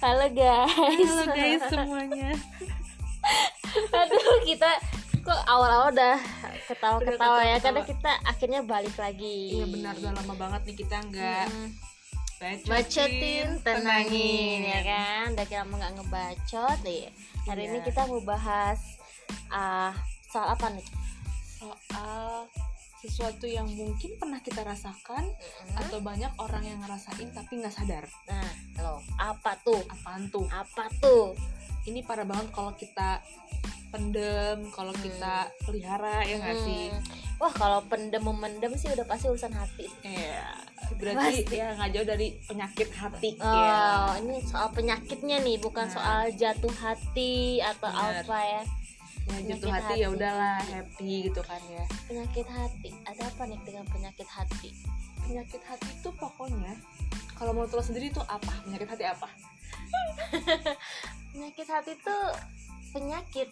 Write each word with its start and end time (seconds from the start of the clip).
Halo 0.00 0.26
guys. 0.32 0.72
Halo 1.04 1.24
guys 1.28 1.62
semuanya. 1.68 2.32
Aduh, 4.00 4.40
kita 4.42 4.70
kok 5.20 5.40
awal-awal 5.44 5.92
udah 5.92 6.16
ketawa-ketawa 6.66 7.44
ya 7.44 7.60
ketawa-ketawa. 7.60 7.60
karena 7.60 7.80
kita 7.84 8.12
akhirnya 8.24 8.60
balik 8.64 8.96
lagi. 8.96 9.60
Iya 9.60 9.66
benar 9.68 9.92
udah 10.00 10.12
lama 10.16 10.34
banget 10.34 10.60
nih 10.66 10.76
kita 10.80 10.96
nggak 11.04 11.44
Hmm, 11.46 11.68
bacotin, 12.40 12.68
bacotin, 12.72 13.48
tenangin 13.60 14.58
ya 14.64 14.80
kan. 14.82 15.24
Udah 15.36 15.46
lama 15.60 15.74
nggak 15.76 15.92
ngebacot 16.00 16.76
deh. 16.80 17.04
Hari 17.44 17.62
Iya. 17.62 17.68
ini 17.68 17.78
kita 17.84 18.00
mau 18.08 18.20
bahas 18.24 18.80
ah 19.52 19.92
soal 20.26 20.48
apa 20.48 20.66
nih? 20.72 20.86
soal 21.60 22.48
sesuatu 23.00 23.44
yang 23.44 23.64
mungkin 23.66 24.14
pernah 24.14 24.38
kita 24.38 24.60
rasakan 24.60 25.24
atau 25.74 25.98
banyak 25.98 26.30
orang 26.36 26.62
yang 26.62 26.78
ngerasain 26.78 27.28
tapi 27.30 27.56
nggak 27.56 27.72
sadar 27.72 28.04
Nah, 28.26 28.50
lo 28.78 29.00
apa 29.16 29.56
tuh? 29.58 29.80
apaan 29.82 30.28
tuh 30.28 30.44
Apa 30.46 30.92
tuh? 30.96 31.32
ini 31.82 32.00
parah 32.00 32.24
banget 32.24 32.48
kalau 32.50 32.72
kita 32.72 33.24
pendem 33.88 34.68
kalau 34.70 34.92
kita 34.94 35.34
pelihara 35.60 36.22
ya 36.22 36.36
nggak 36.36 36.58
sih 36.58 36.86
Hmm. 36.90 37.02
Wah, 37.40 37.48
kalau 37.50 37.80
pendem 37.82 38.20
memendem 38.20 38.76
sih 38.76 38.84
udah 38.86 39.00
pasti 39.02 39.24
urusan 39.24 39.48
hati. 39.50 39.88
Iya, 40.04 40.52
berarti 40.92 41.40
Pasti. 41.40 41.56
ya 41.56 41.72
nggak 41.72 41.90
jauh 41.90 42.04
dari 42.06 42.36
penyakit 42.38 42.88
hati 42.92 43.32
Oh, 43.40 43.48
ya. 43.48 44.20
ini 44.20 44.44
soal 44.44 44.68
penyakitnya 44.68 45.40
nih, 45.40 45.56
bukan 45.56 45.88
Nah. 45.88 45.94
soal 45.96 46.20
jatuh 46.30 46.68
hati 46.70 47.64
atau 47.64 47.88
Benar. 47.88 48.20
apa 48.20 48.38
ya. 48.44 48.62
Ya, 49.22 49.36
jatuh 49.46 49.62
penyakit 49.62 49.70
hati 49.70 49.94
ya 49.94 50.00
hati. 50.02 50.16
udahlah 50.16 50.58
happy 50.64 51.12
gitu 51.24 51.40
kan 51.40 51.62
ya. 51.66 51.84
Penyakit 52.04 52.46
hati. 52.46 52.90
Ada 53.04 53.22
apa 53.24 53.42
nih 53.44 53.60
dengan 53.62 53.84
penyakit 53.86 54.26
hati? 54.26 54.70
Penyakit 55.20 55.62
hati 55.62 55.88
itu 55.88 56.08
pokoknya 56.12 56.74
kalau 57.32 57.52
menurut 57.52 57.70
lo 57.70 57.80
sendiri 57.80 58.08
itu 58.08 58.20
apa? 58.20 58.52
Penyakit 58.64 58.88
hati 58.88 59.04
apa? 59.06 59.28
Penyakit 61.30 61.66
hati 61.66 61.92
tuh 61.96 62.24
penyakit. 62.90 63.46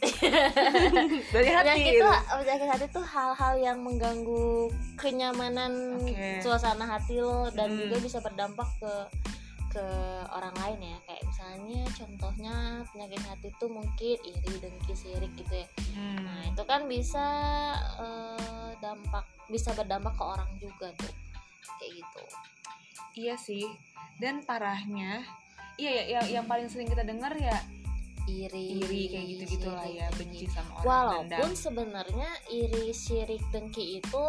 Dari 1.34 1.46
hati. 1.46 1.62
penyakit 1.62 1.92
tuh 1.96 2.10
penyakit 2.36 2.68
hati 2.68 2.86
tuh 2.90 3.04
hal-hal 3.06 3.54
yang 3.56 3.78
mengganggu 3.78 4.66
kenyamanan 4.98 5.94
Oke. 5.96 6.42
suasana 6.42 6.84
hati 6.84 7.16
lo 7.16 7.46
dan 7.48 7.70
Hmm. 7.70 7.78
juga 7.80 7.96
bisa 8.02 8.18
berdampak 8.18 8.66
ke 8.78 8.92
ke 9.68 9.86
orang 10.32 10.56
lain 10.64 10.80
ya 10.92 10.98
kayak 11.04 11.22
misalnya 11.28 11.82
contohnya 11.92 12.54
penyakit 12.92 13.22
hati 13.28 13.48
tuh 13.60 13.68
mungkin 13.68 14.16
iri 14.20 14.54
dengki 14.60 14.94
sirik 14.96 15.32
gitu 15.36 15.54
ya 15.64 15.68
Hmm. 15.98 16.22
Nah, 16.22 16.40
itu 16.46 16.62
kan 16.62 16.86
bisa 16.86 17.26
eh, 17.98 18.70
dampak 18.78 19.26
bisa 19.50 19.74
berdampak 19.74 20.14
ke 20.14 20.22
orang 20.22 20.46
juga 20.62 20.94
tuh. 20.94 21.10
Kayak 21.82 21.90
gitu. 21.98 22.24
Iya 23.18 23.34
sih. 23.34 23.66
Dan 24.22 24.46
parahnya, 24.46 25.26
iya 25.74 25.90
ya 25.90 26.02
yang, 26.18 26.26
yang 26.42 26.46
paling 26.46 26.70
sering 26.70 26.86
kita 26.86 27.02
dengar 27.02 27.34
ya 27.34 27.58
Iri, 28.28 28.84
iri 28.84 29.02
kayak 29.08 29.26
gitu-gitu 29.32 29.72
lah 29.72 29.88
sirik, 29.88 30.04
ya, 30.04 30.06
benci 30.20 30.44
sama 30.52 30.70
orang 30.76 30.84
Walaupun 30.84 31.50
sebenarnya 31.56 32.30
iri, 32.52 32.92
sirik, 32.92 33.40
dengki 33.48 34.04
itu 34.04 34.24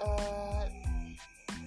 eh, 0.00 0.64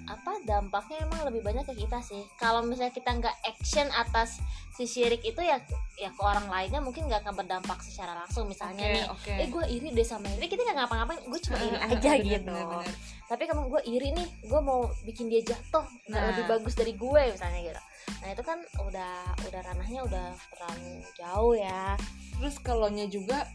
apa 0.06 0.38
dampaknya 0.42 1.02
emang 1.02 1.25
lebih 1.25 1.42
banyak 1.42 1.64
ke 1.64 1.75
kita 1.75 2.00
sih. 2.00 2.22
Kalau 2.36 2.61
misalnya 2.61 2.92
kita 2.92 3.11
nggak 3.11 3.36
action 3.44 3.88
atas 3.92 4.38
si 4.72 4.84
sirik 4.84 5.23
itu 5.23 5.39
ya 5.39 5.56
ya 5.95 6.12
ke 6.12 6.20
orang 6.20 6.45
lainnya 6.45 6.84
mungkin 6.84 7.08
nggak 7.08 7.23
akan 7.23 7.36
berdampak 7.38 7.80
secara 7.80 8.12
langsung 8.14 8.44
misalnya 8.44 8.84
Oke, 8.84 8.92
nih 8.92 9.06
oke. 9.08 9.31
eh 9.34 9.47
gue 9.47 9.64
iri 9.72 9.88
deh 9.95 10.03
sama 10.03 10.28
ini 10.28 10.45
kita 10.45 10.67
nggak 10.67 10.84
ngapa-ngapain 10.84 11.23
gue 11.23 11.39
cuma 11.39 11.58
iri 11.58 11.78
aja 11.88 11.95
bener, 12.12 12.28
gitu 12.28 12.52
bener, 12.52 12.67
bener. 12.84 12.95
tapi 13.23 13.44
kamu 13.47 13.62
gue 13.72 13.81
iri 13.88 14.09
nih 14.12 14.28
gue 14.44 14.59
mau 14.59 14.84
bikin 15.08 15.31
dia 15.31 15.39
jatuh 15.42 15.88
Nah. 16.12 16.28
lebih 16.28 16.44
bagus 16.52 16.75
dari 16.75 16.92
gue 16.92 17.22
misalnya 17.31 17.59
gitu 17.64 17.81
nah 18.19 18.30
itu 18.36 18.44
kan 18.44 18.59
udah 18.84 19.16
udah 19.47 19.62
ranahnya 19.63 20.00
udah 20.03 20.28
terlalu 20.52 20.91
jauh 21.16 21.56
ya 21.56 21.96
Terus 22.35 22.56
kalaunya 22.59 23.08
juga 23.08 23.47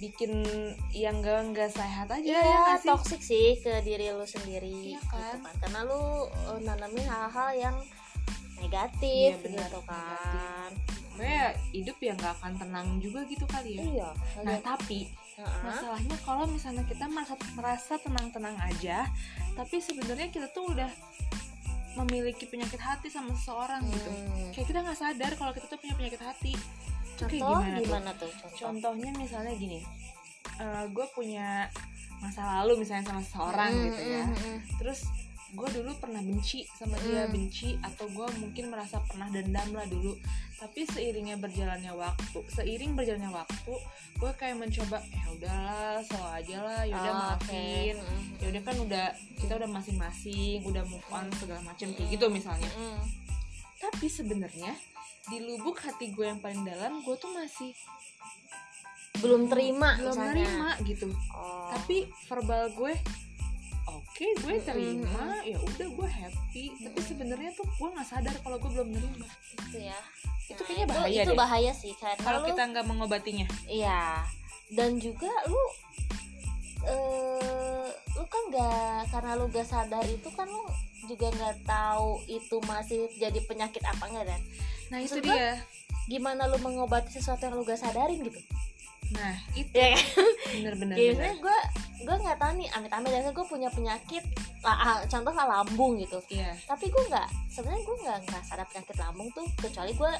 bikin 0.00 0.32
yang 0.90 1.20
enggak 1.20 1.44
enggak 1.44 1.70
sehat 1.70 2.08
aja 2.08 2.24
ya 2.24 2.40
Iya, 2.40 2.56
nggak 2.66 2.80
sih? 2.80 2.88
toxic 2.88 3.20
sih 3.20 3.48
ke 3.56 3.84
diri 3.84 4.08
lu 4.08 4.24
sendiri 4.24 4.66
Iya 4.66 4.96
gitu 4.96 5.12
kan? 5.12 5.38
kan 5.38 5.54
karena 5.60 5.80
lu 5.84 6.02
eh, 6.26 6.60
nanamin 6.62 7.04
hal-hal 7.04 7.48
yang 7.54 7.76
Iya, 7.76 8.58
negatif 8.58 9.30
benar, 9.40 9.68
gitu 9.68 9.80
kan 9.84 10.70
Kayak 11.16 11.52
hidup 11.70 11.96
ya 11.98 12.12
nggak 12.14 12.32
akan 12.34 12.52
tenang 12.56 12.88
juga 12.96 13.20
gitu 13.24 13.44
kali 13.44 13.76
ya. 13.76 13.82
iya 13.82 14.10
Nah 14.40 14.56
tapi 14.58 15.04
Heeh. 15.36 15.60
masalahnya 15.60 16.16
kalau 16.20 16.44
misalnya 16.44 16.80
kita 16.84 17.04
merasa 17.06 17.36
merasa 17.52 17.92
tenang-tenang 17.96 18.56
aja, 18.58 19.04
tapi 19.52 19.80
sebenarnya 19.80 20.28
kita 20.28 20.48
tuh 20.48 20.72
udah 20.72 20.88
memiliki 21.94 22.44
penyakit 22.44 22.76
hati 22.76 23.08
sama 23.08 23.32
seseorang 23.34 23.84
gitu. 23.84 24.08
Hmm. 24.08 24.48
Kayak 24.52 24.66
kita 24.66 24.78
nggak 24.80 24.96
sadar 24.98 25.32
kalau 25.34 25.52
kita 25.52 25.66
tuh 25.66 25.76
punya 25.76 25.92
penyakit 25.92 26.20
hati. 26.20 26.54
Itu 27.20 27.28
kayak 27.28 27.42
contoh 27.42 27.52
gimana, 27.52 27.68
tuh? 27.70 27.84
gimana 27.84 28.10
tuh 28.14 28.30
contoh 28.32 28.58
Contohnya 28.58 29.10
misalnya 29.14 29.52
gini, 29.54 29.80
gue 30.86 31.06
punya 31.10 31.68
masa 32.18 32.40
lalu 32.54 32.72
misalnya 32.78 33.04
sama 33.06 33.20
seseorang 33.20 33.70
Hmm, 33.70 33.84
gitu 33.86 34.02
ya. 34.02 34.22
hmm, 34.22 34.36
hmm. 34.36 34.58
Terus 34.76 35.00
gue 35.50 35.68
dulu 35.72 35.90
pernah 35.96 36.20
benci 36.20 36.62
sama 36.70 36.94
dia 37.00 37.26
Hmm. 37.26 37.32
benci 37.32 37.74
atau 37.76 38.06
gue 38.06 38.26
mungkin 38.38 38.70
merasa 38.70 39.02
pernah 39.02 39.26
dendam 39.26 39.66
lah 39.72 39.82
dulu 39.84 40.14
tapi 40.54 40.84
seiringnya 40.84 41.34
berjalannya 41.34 41.90
waktu 41.90 42.38
seiring 42.46 42.92
berjalannya 42.92 43.32
waktu 43.32 43.72
gue 44.14 44.30
kayak 44.36 44.54
mencoba 44.54 45.00
ya 45.02 45.24
udahlah 45.32 45.98
so 46.04 46.14
aja 46.22 46.56
lah 46.60 46.80
yaudah 46.84 47.10
Oh, 47.10 47.18
maafin 47.34 47.96
oke. 47.96 48.04
Hmm, 48.04 48.22
ya 48.38 48.46
udah 48.46 48.62
kan 48.62 48.76
udah 48.78 49.06
kita 49.34 49.52
udah 49.56 49.70
masing-masing 49.70 50.60
udah 50.62 50.84
move 50.84 51.08
on 51.10 51.26
segala 51.34 51.60
macam 51.64 51.88
kayak 51.90 52.08
gitu 52.12 52.26
misalnya 52.30 52.70
hmm. 52.70 53.00
tapi 53.80 54.06
sebenarnya 54.06 54.70
di 55.22 55.38
lubuk 55.42 55.76
hati 55.76 56.10
gue 56.10 56.24
yang 56.24 56.38
paling 56.38 56.62
dalam 56.62 57.00
gue 57.00 57.14
tuh 57.14 57.30
masih 57.30 57.70
belum 59.18 59.46
terima 59.46 59.94
belum 59.94 60.10
misalnya. 60.10 60.32
nerima 60.32 60.68
gitu 60.82 61.08
Oh. 61.30 61.68
tapi 61.68 61.96
verbal 62.24 62.72
gue 62.72 62.94
oke 63.86 64.26
gue 64.38 64.54
Mm-mm. 64.54 64.64
terima 64.64 65.26
ya 65.42 65.58
udah 65.58 65.88
gue 65.88 66.08
happy 66.08 66.64
tapi 66.78 67.00
sebenarnya 67.00 67.50
tuh 67.52 67.66
gue 67.68 67.88
nggak 67.90 68.06
sadar 68.06 68.32
kalau 68.38 68.56
gue 68.56 68.70
belum 68.70 68.88
nerima 68.90 69.26
itu 69.60 69.78
ya 69.82 69.98
itu 70.46 70.60
kayaknya 70.60 70.86
bahaya 70.88 71.20
itu 71.20 71.30
deh 71.30 71.38
bahaya 71.38 71.72
sih 71.72 71.92
karena 71.94 72.16
kalau 72.18 72.40
kita 72.42 72.62
nggak 72.64 72.86
mengobatinya 72.86 73.46
Iya. 73.66 74.24
Dan 74.70 74.96
juga 74.96 75.26
lu 75.46 75.62
eh 76.86 77.86
lu 78.16 78.24
kan 78.24 78.42
gak 78.48 79.00
karena 79.10 79.30
lu 79.36 79.46
gak 79.48 79.66
sadar 79.66 80.04
itu 80.04 80.28
kan 80.32 80.46
lu 80.46 80.64
juga 81.08 81.32
nggak 81.32 81.56
tahu 81.64 82.20
itu 82.24 82.56
masih 82.64 83.08
jadi 83.16 83.40
penyakit 83.44 83.82
apa 83.82 84.04
enggak 84.06 84.26
dan? 84.30 84.40
Nah 84.92 84.98
itu 85.00 85.18
gua- 85.20 85.34
dia. 85.34 85.52
gimana 86.06 86.46
lu 86.46 86.58
mengobati 86.58 87.10
sesuatu 87.10 87.46
yang 87.46 87.54
lu 87.54 87.64
gak 87.64 87.80
sadarin 87.80 88.20
gitu? 88.20 88.40
Nah 89.10 89.34
itu. 89.54 89.70
Ya 89.74 89.94
kan? 89.94 90.06
Bener-bener 90.54 90.94
misalnya 90.96 91.36
gue 91.36 91.58
gue 92.00 92.16
nggak 92.16 92.38
tahu 92.40 92.52
nih 92.56 92.68
amit-amit 92.72 93.10
dan 93.12 93.28
gue 93.28 93.46
punya 93.46 93.68
penyakit 93.68 94.24
lah 94.60 94.76
ah, 94.76 94.98
contoh 95.04 95.32
lah 95.32 95.46
lambung 95.60 95.98
gitu. 95.98 96.18
Iya. 96.30 96.52
Tapi 96.64 96.88
gue 96.88 97.02
nggak 97.08 97.28
sebenarnya 97.50 97.82
gue 97.82 97.96
nggak 98.06 98.18
ngerasa 98.28 98.50
ada 98.56 98.64
penyakit 98.66 98.96
lambung 98.96 99.28
tuh 99.32 99.44
kecuali 99.58 99.92
gue 99.92 100.12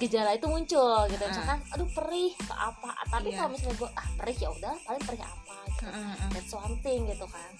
gejala 0.00 0.32
itu 0.32 0.46
muncul 0.46 0.96
gitu. 1.06 1.20
Ah. 1.20 1.28
misalkan 1.28 1.58
aduh 1.70 1.88
perih 1.92 2.32
atau 2.40 2.56
apa? 2.56 2.90
Tapi 3.06 3.28
Iya. 3.28 3.36
kalau 3.38 3.50
misalnya 3.52 3.76
gue 3.76 3.90
ah 3.92 4.08
perih 4.16 4.36
ya 4.38 4.48
udah 4.50 4.74
paling 4.82 5.02
perih 5.04 5.22
apa? 5.22 5.54
gitu. 5.68 5.84
That's 6.30 6.52
one 6.52 6.76
thing 6.80 7.00
gitu 7.04 7.26
kan. 7.26 7.50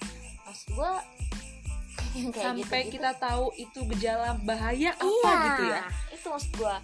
Maksud 0.42 0.68
gue 0.72 0.92
yang 2.16 2.30
kayak 2.30 2.46
sampai 2.58 2.80
gitu, 2.82 2.92
kita 2.96 3.10
tahu 3.14 3.44
itu 3.54 3.78
gejala 3.86 4.34
bahaya 4.40 4.90
apa 4.92 5.04
iya 5.06 5.34
gitu 5.46 5.62
ya? 5.68 5.80
itu 6.10 6.26
maksud 6.26 6.52
gue 6.54 6.74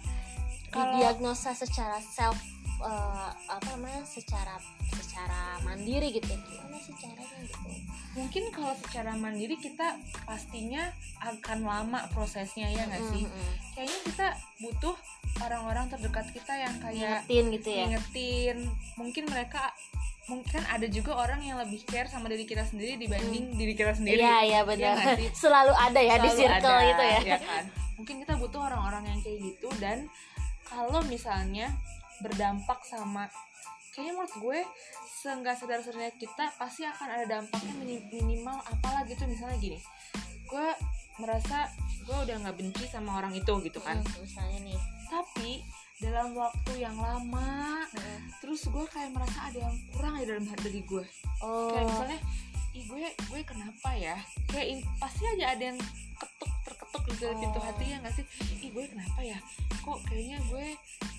Kalau- 0.69 0.93
didiagnosa 0.93 1.51
secara 1.51 1.97
self 1.99 2.37
eh, 2.79 3.29
apa 3.49 3.67
namanya 3.73 4.01
secara 4.05 4.55
secara 4.93 5.57
mandiri 5.65 6.13
gitu 6.13 6.29
gimana 6.29 6.77
sih 6.77 6.93
caranya 6.97 7.37
gitu 7.45 7.69
mungkin 8.17 8.43
kalau 8.49 8.73
secara 8.81 9.11
mandiri 9.13 9.57
kita 9.57 9.97
pastinya 10.25 10.89
akan 11.21 11.59
lama 11.61 11.99
prosesnya 12.13 12.65
ya 12.69 12.89
nggak 12.89 13.03
sih 13.13 13.23
Mm-mm. 13.25 13.51
kayaknya 13.77 13.99
kita 14.09 14.27
butuh 14.61 14.95
orang-orang 15.37 15.85
terdekat 15.93 16.25
kita 16.33 16.53
yang 16.57 16.75
kayak 16.81 17.21
ngingetin 17.29 17.45
gitu 17.53 17.69
ya 17.69 17.83
ngingetin 17.85 18.57
mungkin 18.97 19.23
mereka 19.29 19.69
mungkin 20.27 20.59
ada 20.67 20.83
juga 20.91 21.15
orang 21.15 21.39
yang 21.39 21.55
lebih 21.61 21.87
care 21.87 22.09
sama 22.11 22.27
diri 22.27 22.43
kita 22.43 22.65
sendiri 22.67 22.99
dibanding 22.99 23.55
diri 23.55 23.73
kita 23.77 23.95
sendiri 23.95 24.19
Iya 24.19 24.37
iya 24.43 24.61
benar. 24.67 25.15
sih? 25.15 25.31
Selalu 25.47 25.71
ada 25.71 25.99
ya 26.03 26.15
di 26.19 26.27
Selalu 26.27 26.39
circle 26.43 26.75
ada, 26.75 26.83
itu 26.91 27.03
ya. 27.31 27.37
kan 27.39 27.63
mungkin 27.95 28.15
kita 28.21 28.33
butuh 28.35 28.61
orang-orang 28.67 29.03
yang 29.07 29.19
kayak 29.23 29.39
gitu 29.39 29.69
dan 29.79 30.05
kalau 30.67 30.99
misalnya 31.07 31.71
berdampak 32.19 32.79
sama 32.81 33.25
kayaknya 33.91 34.13
menurut 34.13 34.35
gue 34.35 34.59
seenggak 35.17 35.55
sadar 35.55 35.79
sadarnya 35.79 36.13
kita 36.13 36.53
pasti 36.53 36.83
akan 36.83 37.07
ada 37.11 37.25
dampaknya 37.27 37.73
mini- 37.75 38.05
minimal 38.07 38.61
apalah 38.63 39.01
gitu 39.03 39.23
misalnya 39.23 39.57
gini 39.57 39.79
gue 40.45 40.67
merasa 41.17 41.65
gue 41.99 42.13
udah 42.15 42.35
nggak 42.39 42.55
benci 42.55 42.85
sama 42.85 43.17
orang 43.17 43.33
itu 43.33 43.49
gitu 43.59 43.79
kan 43.79 43.97
Hmm, 43.97 44.21
misalnya 44.21 44.59
nih. 44.63 44.79
tapi 45.07 45.51
dalam 45.97 46.29
waktu 46.31 46.71
yang 46.77 46.93
lama 46.95 47.81
Hmm. 47.87 48.21
terus 48.37 48.63
gue 48.63 48.85
kayak 48.87 49.09
merasa 49.09 49.49
ada 49.49 49.59
yang 49.59 49.75
kurang 49.89 50.13
ya 50.15 50.25
dalam 50.27 50.45
diri 50.55 50.81
gue 50.83 51.03
Oh. 51.39 51.73
kayak 51.73 51.85
misalnya 51.87 52.19
ih 52.71 52.85
gue 52.85 53.01
gue 53.09 53.39
kenapa 53.41 53.89
ya 53.91 54.13
kayak 54.45 54.67
in- 54.71 54.87
pasti 54.95 55.25
aja 55.27 55.57
ada 55.57 55.63
yang 55.67 55.79
ketuk 56.15 56.53
terketuk 56.63 57.03
dari 57.17 57.33
pintu 57.35 57.57
Oh. 57.57 57.65
hati 57.65 57.85
ya 57.87 57.97
nggak 57.97 58.13
sih 58.13 58.25
ih 58.61 58.69
gue 58.69 58.85
kenapa 58.85 59.19
ya 59.19 59.37
kok 59.75 59.99
kayaknya 60.05 60.37
gue 60.45 60.67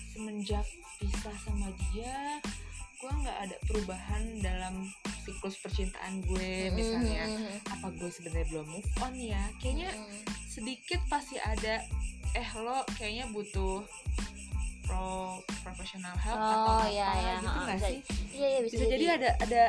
semenjak 0.09 0.65
pisah 0.97 1.35
sama 1.41 1.69
dia 1.89 2.41
gue 2.99 3.07
nggak 3.07 3.37
ada 3.47 3.55
perubahan 3.63 4.23
dalam 4.43 4.91
siklus 5.23 5.55
percintaan 5.55 6.19
gue 6.27 6.67
misalnya 6.75 7.23
Mm, 7.29 7.55
apa 7.71 7.87
gue 7.95 8.09
sebenarnya 8.11 8.47
belum 8.51 8.67
move 8.67 8.89
on 8.99 9.15
ya 9.15 9.39
kayaknya 9.63 9.87
mm. 9.95 10.19
sedikit 10.45 10.99
pasti 11.07 11.39
ada 11.39 11.79
eh 12.35 12.49
lo 12.59 12.83
kayaknya 12.99 13.31
butuh 13.31 13.87
pro 14.83 15.39
professional 15.63 16.11
help 16.17 16.35
atau 16.35 16.59
Oh, 16.59 16.77
apa 16.81 16.85
iya, 16.91 17.07
iya. 17.15 17.33
gitu 17.39 17.59
nggak 17.63 17.79
sih 17.79 17.99
iya 18.35 18.47
iya 18.51 18.59
bisa, 18.65 18.73
bisa 18.75 18.85
jadi 18.91 19.05
ada 19.15 19.29
ada 19.39 19.63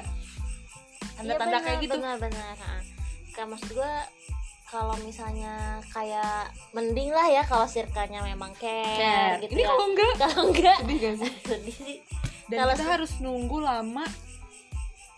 tanda-tanda 1.15 1.57
Iya, 1.57 1.65
kayak 1.65 1.79
gitu 1.85 1.93
benar 2.01 2.17
benar 2.19 2.55
ha. 2.57 2.75
kayak 3.31 3.49
maksud 3.53 3.71
gue 3.71 3.93
kalau 4.71 4.95
misalnya 5.03 5.53
kayak 5.91 6.47
mending 6.71 7.11
lah 7.11 7.27
ya 7.27 7.43
kalau 7.43 7.67
circle-nya 7.67 8.23
memang 8.23 8.55
care, 8.55 8.95
Care. 8.95 9.43
gitu 9.43 9.53
ini 9.53 9.63
ya. 9.63 9.69
kalau 9.69 9.85
enggak? 9.85 10.13
Kalau 10.23 10.43
enggak. 10.47 10.79
Sedih 10.81 10.97
gak 10.97 11.15
sih? 11.19 11.33
Sedih. 11.51 11.75
Sih 11.75 11.97
dan 12.47 12.57
Kalau 12.57 12.73
kita 12.73 12.83
se- 12.83 12.93
harus 12.93 13.13
nunggu 13.19 13.59
lama 13.61 14.07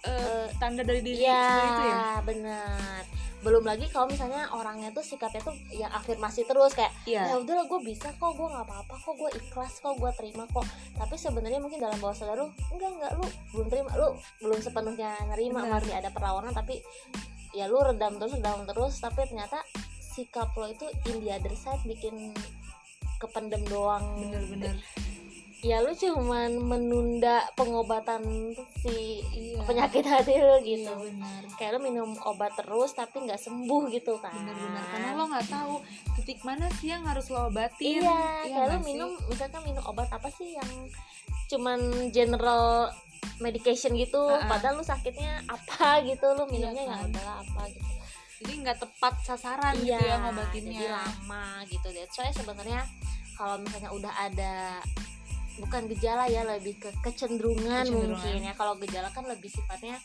eh, 0.02 0.10
Eh, 0.10 0.46
tanda 0.56 0.82
dari 0.82 1.00
diri 1.00 1.22
Iya, 1.22 1.36
sendiri 1.38 1.68
itu 1.70 1.84
ya? 1.86 2.00
benar. 2.22 3.00
Belum 3.40 3.62
lagi 3.62 3.86
kalau 3.88 4.06
misalnya 4.06 4.46
orangnya 4.50 4.90
tuh 4.90 5.02
sikapnya 5.02 5.42
tuh 5.42 5.54
yang 5.70 5.90
afirmasi 5.90 6.42
terus 6.42 6.72
kayak 6.72 6.94
iya. 7.04 7.26
Ya 7.26 7.36
udahlah 7.36 7.66
gue 7.66 7.80
bisa 7.82 8.10
kok 8.12 8.32
gue 8.32 8.46
nggak 8.46 8.64
apa-apa 8.64 8.94
kok 8.96 9.14
gue 9.14 9.30
ikhlas 9.32 9.78
kok 9.78 9.94
gue 9.94 10.10
terima 10.12 10.44
kok. 10.46 10.62
Tapi 10.94 11.14
sebenarnya 11.14 11.58
mungkin 11.58 11.78
dalam 11.78 11.98
bawah 11.98 12.12
sadar 12.12 12.36
lu 12.36 12.48
enggak 12.68 12.90
enggak 12.90 13.12
lu 13.12 13.24
belum 13.52 13.66
terima 13.66 13.90
lu 13.94 14.08
belum 14.40 14.58
sepenuhnya 14.58 15.10
nerima 15.26 15.60
masih 15.66 15.92
ada 15.92 16.08
perlawanan 16.08 16.52
tapi 16.52 16.78
ya 17.52 17.68
lu 17.68 17.80
redam 17.80 18.16
terus 18.16 18.32
redam 18.36 18.64
terus 18.64 18.92
tapi 19.00 19.28
ternyata 19.28 19.60
sikap 20.00 20.52
lo 20.56 20.68
itu 20.68 20.84
in 21.08 21.24
the 21.24 21.32
other 21.32 21.54
side 21.56 21.80
bikin 21.88 22.32
kependem 23.20 23.62
doang. 23.68 24.04
Bener-bener 24.18 24.76
ya 25.62 25.78
lu 25.78 25.94
cuman 25.94 26.58
menunda 26.58 27.46
pengobatan 27.54 28.50
si 28.82 29.22
iya. 29.30 29.62
penyakit 29.62 30.02
hati 30.02 30.34
lu 30.42 30.58
gitu. 30.66 30.90
iya 30.90 30.94
benar 30.98 31.42
kayak 31.54 31.78
lu 31.78 31.80
minum 31.86 32.10
obat 32.26 32.50
terus 32.58 32.90
tapi 32.98 33.22
nggak 33.22 33.38
sembuh 33.38 33.86
gitu 33.94 34.18
kan. 34.18 34.34
Benar-benar 34.34 34.84
karena 34.90 35.08
lo 35.14 35.24
nggak 35.30 35.46
tahu 35.46 35.74
titik 36.18 36.42
mana 36.42 36.66
sih 36.82 36.90
yang 36.90 37.06
harus 37.06 37.30
lo 37.30 37.46
obatin. 37.46 38.02
Iya, 38.02 38.50
kayak 38.50 38.66
lu 38.74 38.78
minum 38.82 39.10
misalkan 39.30 39.62
minum 39.62 39.86
obat 39.86 40.10
apa 40.10 40.28
sih 40.34 40.58
yang 40.58 40.70
cuman 41.46 42.10
general 42.10 42.90
medication 43.38 43.92
gitu 43.92 44.22
Ha-ha. 44.22 44.46
padahal 44.46 44.78
lu 44.78 44.84
sakitnya 44.84 45.42
apa 45.44 46.02
gitu 46.04 46.26
lu 46.30 46.44
Iya 46.44 46.52
minumnya 46.68 46.84
kan. 46.84 46.88
nggak 46.88 47.08
adalah 47.12 47.34
apa 47.40 47.62
gitu 47.68 47.90
jadi 48.38 48.52
nggak 48.58 48.78
tepat 48.80 49.14
sasaran 49.22 49.74
gitu 49.78 49.94
ya 49.94 50.16
ngobatinnya 50.20 50.72
jadi 50.72 50.86
lama 50.92 51.44
gitu 51.66 51.86
deh 51.88 52.06
soalnya 52.08 52.34
sebenarnya 52.34 52.80
kalau 53.32 53.56
misalnya 53.56 53.90
udah 53.90 54.12
ada 54.20 54.54
bukan 55.54 55.84
gejala 55.86 56.24
ya 56.26 56.42
lebih 56.42 56.74
ke 56.76 56.88
kecenderungan, 57.02 57.84
Kecenderungan. 57.84 58.16
mungkin 58.16 58.40
ya 58.42 58.54
kalau 58.54 58.74
gejala 58.78 59.08
kan 59.10 59.24
lebih 59.24 59.46
sifatnya 59.46 60.00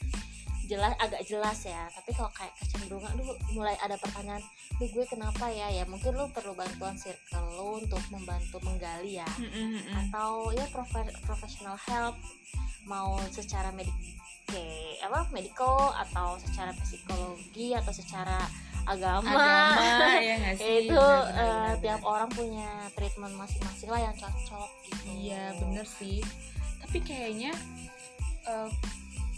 jelas 0.68 0.94
agak 1.00 1.24
jelas 1.24 1.60
ya. 1.64 1.88
Tapi 1.90 2.12
kalau 2.14 2.32
kayak 2.36 2.54
kecenderungan 2.60 3.12
lu 3.18 3.34
mulai 3.56 3.74
ada 3.80 3.96
pertanyaan 3.96 4.44
lu 4.78 4.86
gue 4.92 5.06
kenapa 5.08 5.48
ya? 5.50 5.72
Ya 5.72 5.84
mungkin 5.88 6.14
lu 6.14 6.28
perlu 6.30 6.54
bantuan 6.54 7.00
circle 7.00 7.48
lu 7.56 7.82
untuk 7.82 8.04
membantu 8.12 8.60
menggali 8.62 9.24
ya. 9.24 9.30
Mm, 9.40 9.50
mm, 9.50 9.70
mm. 9.74 9.94
atau 10.06 10.52
ya 10.54 10.68
profe- 10.70 11.18
professional 11.24 11.80
help 11.88 12.16
mau 12.88 13.20
secara 13.32 13.72
medik 13.76 13.96
kayak 14.48 15.04
apa 15.04 15.28
medical 15.36 15.92
atau 15.92 16.40
secara 16.40 16.72
psikologi 16.80 17.76
atau 17.76 17.92
secara 17.92 18.48
agama, 18.88 19.28
agama 19.28 20.20
ya 20.24 20.56
sih? 20.56 20.88
Itu 20.88 20.96
benar, 20.96 21.76
tiap 21.84 22.02
orang 22.08 22.32
punya 22.32 22.88
treatment 22.96 23.36
masing-masing 23.36 23.90
lah 23.92 24.02
yang 24.08 24.16
cocok 24.16 24.70
gitu. 24.88 25.04
Iya 25.28 25.44
bener 25.60 25.84
sih. 25.84 26.24
Tapi 26.80 26.98
kayaknya 27.04 27.52
eh, 28.48 28.70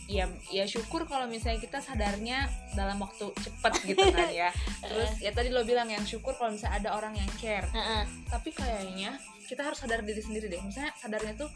ya 0.09 0.25
ya 0.49 0.65
syukur 0.65 1.05
kalau 1.05 1.29
misalnya 1.29 1.61
kita 1.61 1.77
sadarnya 1.85 2.49
dalam 2.73 2.97
waktu 2.97 3.29
cepet 3.29 3.73
gitu 3.93 4.05
kan 4.09 4.25
ya. 4.33 4.49
Terus 4.89 5.21
ya 5.21 5.29
tadi 5.29 5.53
lo 5.53 5.61
bilang 5.61 5.85
yang 5.85 6.01
syukur 6.01 6.33
kalau 6.33 6.49
misalnya 6.49 6.81
ada 6.81 6.89
orang 6.97 7.13
yang 7.13 7.29
care. 7.37 7.69
Heeh. 7.69 8.03
tapi 8.25 8.49
kayaknya 8.49 9.13
kita 9.45 9.61
harus 9.61 9.77
sadar 9.77 10.01
diri 10.01 10.17
sendiri 10.17 10.49
deh. 10.49 10.57
Misalnya 10.65 10.97
sadarnya 10.97 11.37
tuh 11.37 11.49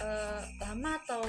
eh, 0.00 0.40
lama 0.64 0.96
atau 1.04 1.20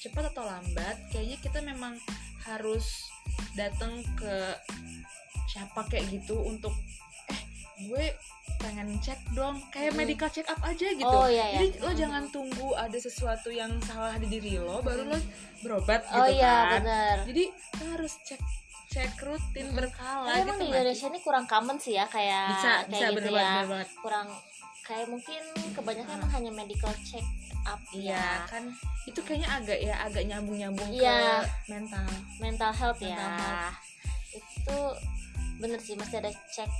cepat 0.00 0.32
atau 0.32 0.48
lambat 0.48 0.96
kayaknya 1.12 1.36
kita 1.44 1.60
memang 1.60 2.00
harus 2.48 3.12
datang 3.52 4.00
ke 4.16 4.56
siapa 5.52 5.84
kayak 5.92 6.08
gitu 6.08 6.40
untuk 6.40 6.72
gue 7.78 8.04
pengen 8.56 8.88
cek 8.98 9.20
dong 9.30 9.60
kayak 9.68 9.92
Mm. 9.92 9.98
medical 9.98 10.28
check 10.28 10.46
up 10.46 10.60
aja 10.60 10.86
gitu 10.88 11.04
oh 11.06 11.26
iya 11.26 11.44
ya 11.50 11.58
jadi 11.58 11.68
lo 11.78 11.90
jangan 11.92 12.24
tunggu 12.26 12.72
ada 12.72 12.96
sesuatu 12.96 13.48
yang 13.48 13.68
salah 13.82 14.16
di 14.16 14.28
diri 14.28 14.56
lo 14.56 14.80
baru 14.80 15.04
lo 15.06 15.18
berobat 15.60 16.02
oh 16.08 16.24
gitu 16.24 16.36
iya 16.36 16.54
kan 16.66 16.72
benar 16.80 17.16
jadi 17.24 17.44
lo 17.50 17.84
harus 17.92 18.12
cek 18.22 18.40
cek 18.88 19.12
rutin 19.20 19.66
Mm. 19.66 19.76
berkala 19.76 20.24
Tapi 20.26 20.36
gitu 20.38 20.46
emang 20.46 20.58
di? 20.58 20.66
Indonesia 20.70 21.06
ini 21.06 21.20
kurang 21.20 21.44
common 21.44 21.76
sih 21.76 21.94
ya 21.94 22.04
kayak 22.06 22.44
bisa 22.48 22.62
kayak 22.64 22.88
bisa 22.88 23.06
gitu 23.06 23.18
bener 23.20 23.34
ya 23.34 23.44
bener 23.52 23.66
banget 23.68 23.88
kurang 23.98 24.28
kayak 24.80 25.06
mungkin 25.06 25.42
kebanyakan 25.74 26.06
Hmm. 26.08 26.18
emang 26.18 26.30
hanya 26.32 26.50
medical 26.54 26.94
check 27.02 27.26
up 27.62 27.80
Iya 27.90 28.14
ya 28.14 28.26
kan 28.46 28.64
itu 29.04 29.20
kayaknya 29.20 29.48
agak 29.52 29.78
ya 29.80 29.94
agak 30.00 30.22
nyambung 30.24 30.56
nyambung 30.56 30.86
Iya. 30.88 31.42
ke 31.42 31.68
mental. 31.68 32.06
mental 32.38 32.72
health 32.72 33.00
ya 33.00 33.18
Mental 33.18 33.34
health. 33.36 33.74
itu 34.32 34.78
bener 35.56 35.78
sih 35.78 35.94
mesti 35.94 36.16
ada 36.16 36.28
cek 36.28 36.70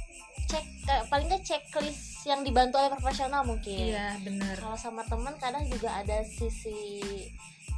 cek 0.46 0.64
eh, 0.86 1.02
paling 1.08 1.26
nggak 1.26 1.42
checklist 1.42 2.22
yang 2.24 2.42
dibantu 2.42 2.76
oleh 2.76 2.90
profesional 2.90 3.42
mungkin 3.42 3.94
Iya 3.94 4.18
bener. 4.20 4.54
kalau 4.58 4.74
sama 4.74 5.02
teman 5.06 5.34
kadang 5.36 5.64
juga 5.66 5.94
ada 5.94 6.20
sisi 6.22 6.76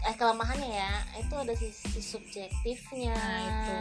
eh 0.01 0.15
kelemahannya 0.15 0.71
ya 0.71 0.93
itu 1.17 1.35
ada 1.35 1.51
sisi 1.53 1.99
subjektifnya 1.99 3.11
Nah 3.11 3.43
itu 3.43 3.75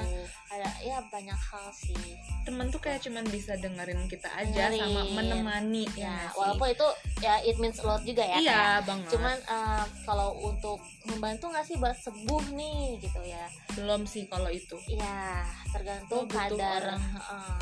ada 0.49 0.65
ya 0.79 0.97
banyak 1.05 1.37
hal 1.37 1.69
sih 1.69 2.17
temen 2.41 2.67
tuh 2.67 2.79
kayak 2.79 2.99
cuman 2.99 3.21
bisa 3.27 3.53
dengerin 3.55 4.01
kita 4.05 4.25
aja 4.31 4.65
sama 4.67 4.73
Dengerin. 5.03 5.13
menemani 5.13 5.85
ya, 5.93 6.09
ya 6.09 6.33
walaupun 6.33 6.67
itu 6.67 6.87
ya 7.19 7.37
it 7.39 7.55
means 7.57 7.77
a 7.77 7.85
lot 7.85 8.01
juga 8.01 8.23
ya 8.23 8.37
iya 8.39 8.49
kayak, 8.49 8.85
banget. 8.85 9.09
cuman 9.13 9.37
eh, 9.37 9.85
kalau 10.03 10.29
untuk 10.41 10.79
membantu 11.05 11.45
nggak 11.47 11.65
sih 11.65 11.77
buat 11.77 11.93
sembuh 11.95 12.43
nih 12.51 12.97
gitu 12.97 13.21
ya 13.21 13.45
belum 13.73 14.01
sih 14.03 14.25
kalau 14.25 14.49
itu. 14.49 14.73
ya 14.89 15.45
tergantung 15.69 16.23
Oh, 16.23 16.25
kadar 16.25 16.97
orang. 16.97 17.01
heeh. 17.13 17.57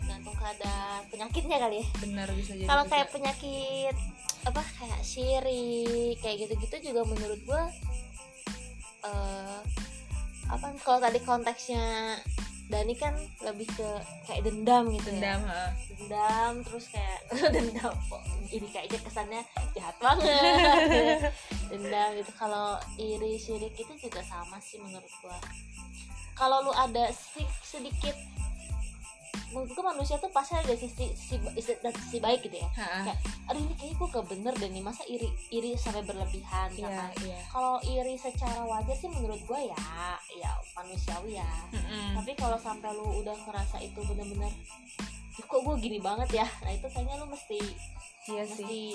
tergantung 0.00 0.36
kadar 0.36 1.02
penyakitnya 1.06 1.56
kali 1.58 1.76
ya 1.82 1.86
Bener 1.98 2.28
bisa 2.32 2.52
jadi. 2.54 2.66
kalau 2.66 2.84
kayak 2.86 3.08
penyakit 3.10 3.94
apa 4.46 4.62
kayak 4.80 5.02
syirik 5.04 6.16
kayak 6.24 6.46
gitu-gitu 6.46 6.92
juga 6.92 7.02
menurut 7.04 7.40
gua 7.44 7.64
eh 9.04 9.60
apa 10.50 10.66
kalau 10.82 10.98
tadi 10.98 11.20
konteksnya 11.22 12.18
Dani 12.70 12.94
kan 12.94 13.10
lebih 13.42 13.66
ke 13.66 13.88
kayak 14.30 14.46
dendam 14.46 14.94
gitu 14.94 15.10
ya 15.10 15.34
dendam. 15.34 15.40
heeh. 15.42 15.70
dendam 15.90 16.52
terus 16.62 16.86
kayak 16.94 17.18
dendam 17.54 17.94
kok 18.06 18.22
ini 18.54 18.68
kayaknya 18.70 18.98
kesannya 19.02 19.42
jahat 19.74 19.96
banget 19.98 21.18
dendam 21.70 22.08
gitu 22.14 22.32
kalau 22.38 22.78
iri 22.94 23.34
syirik 23.38 23.74
itu 23.74 23.92
juga 23.98 24.22
sama 24.22 24.62
sih 24.62 24.78
menurut 24.78 25.10
gua 25.18 25.38
kalau 26.38 26.62
lu 26.64 26.72
ada 26.72 27.10
sedikit 27.66 28.14
menurut 29.50 29.70
gua 29.72 29.84
manusia 29.90 30.14
tuh 30.16 30.30
pasti 30.30 30.54
ada 30.54 30.70
sisi 30.72 31.10
sisi, 31.10 31.36
sisi, 31.56 31.72
sisi 31.74 32.18
baik 32.18 32.40
gitu 32.40 32.56
ya 32.56 32.68
Ha-ha. 32.72 33.02
Kayak, 33.04 33.18
aduh 33.46 33.60
ini 33.60 33.74
kayaknya 33.74 33.96
gue 33.96 34.08
gak 34.10 34.26
bener 34.28 34.54
deh 34.54 34.70
nih 34.70 34.80
masa 34.80 35.02
iri 35.04 35.26
iri 35.48 35.74
sampai 35.74 36.02
berlebihan 36.02 36.68
misalkan. 36.70 37.10
iya. 37.20 37.38
kalau 37.46 37.76
iri 37.82 38.14
secara 38.14 38.62
wajar 38.62 38.94
sih 38.94 39.08
menurut 39.08 39.40
gue 39.40 39.60
ya 39.66 39.78
ya 40.32 40.50
manusiawi 40.72 41.34
ya 41.34 41.50
Mm-mm. 41.70 42.14
tapi 42.14 42.30
kalau 42.34 42.54
sampai 42.56 42.90
lu 42.92 43.20
udah 43.20 43.34
ngerasa 43.40 43.76
itu 43.78 43.98
bener-bener 44.00 44.52
"Ih, 45.32 45.44
kok 45.44 45.60
gue 45.60 45.74
gini 45.78 45.98
banget 45.98 46.30
ya 46.36 46.46
nah 46.60 46.70
itu 46.70 46.86
kayaknya 46.86 47.14
lu 47.16 47.26
mesti 47.26 47.58
Iya 48.28 48.44
sih. 48.46 48.94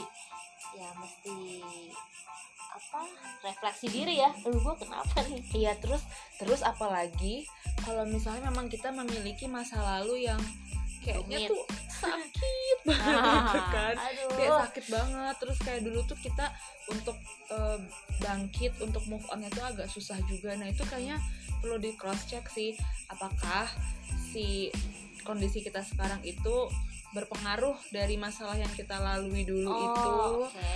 Ya 0.75 0.89
mesti 0.99 1.37
apa 2.75 3.01
refleksi 3.43 3.87
diri 3.87 4.19
ya. 4.19 4.31
Lu 4.43 4.59
gue 4.59 4.75
kenapa 4.75 5.23
nih? 5.31 5.41
Iya 5.55 5.73
terus 5.79 6.03
terus 6.35 6.59
apalagi 6.59 7.47
kalau 7.87 8.03
misalnya 8.03 8.51
memang 8.51 8.67
kita 8.67 8.91
memiliki 8.91 9.47
masa 9.47 9.79
lalu 9.79 10.27
yang 10.27 10.39
kayaknya 11.05 11.47
Rumit. 11.47 11.51
tuh 11.53 11.63
sakit 12.03 12.77
banget 12.83 13.43
gitu 13.55 13.59
kan. 13.71 13.95
aduh. 13.95 14.29
Kayak 14.35 14.53
sakit 14.67 14.85
banget. 14.91 15.35
Terus 15.39 15.57
kayak 15.63 15.81
dulu 15.87 15.99
tuh 16.03 16.19
kita 16.19 16.45
untuk 16.91 17.17
eh, 17.53 17.79
bangkit 18.19 18.73
untuk 18.83 19.03
move 19.07 19.25
onnya 19.31 19.47
tuh 19.55 19.63
agak 19.63 19.87
susah 19.87 20.19
juga. 20.27 20.57
Nah 20.59 20.67
itu 20.67 20.83
kayaknya 20.83 21.21
perlu 21.63 21.79
di 21.79 21.95
cross 21.95 22.27
check 22.27 22.43
sih. 22.51 22.75
Apakah 23.07 23.71
si 24.33 24.67
kondisi 25.23 25.63
kita 25.63 25.81
sekarang 25.81 26.21
itu 26.21 26.69
berpengaruh 27.15 27.79
dari 27.89 28.19
masalah 28.19 28.59
yang 28.59 28.69
kita 28.75 28.99
lalui 28.99 29.47
dulu 29.47 29.71
itu. 29.71 30.11
oh, 30.11 30.51
oke. 30.51 30.75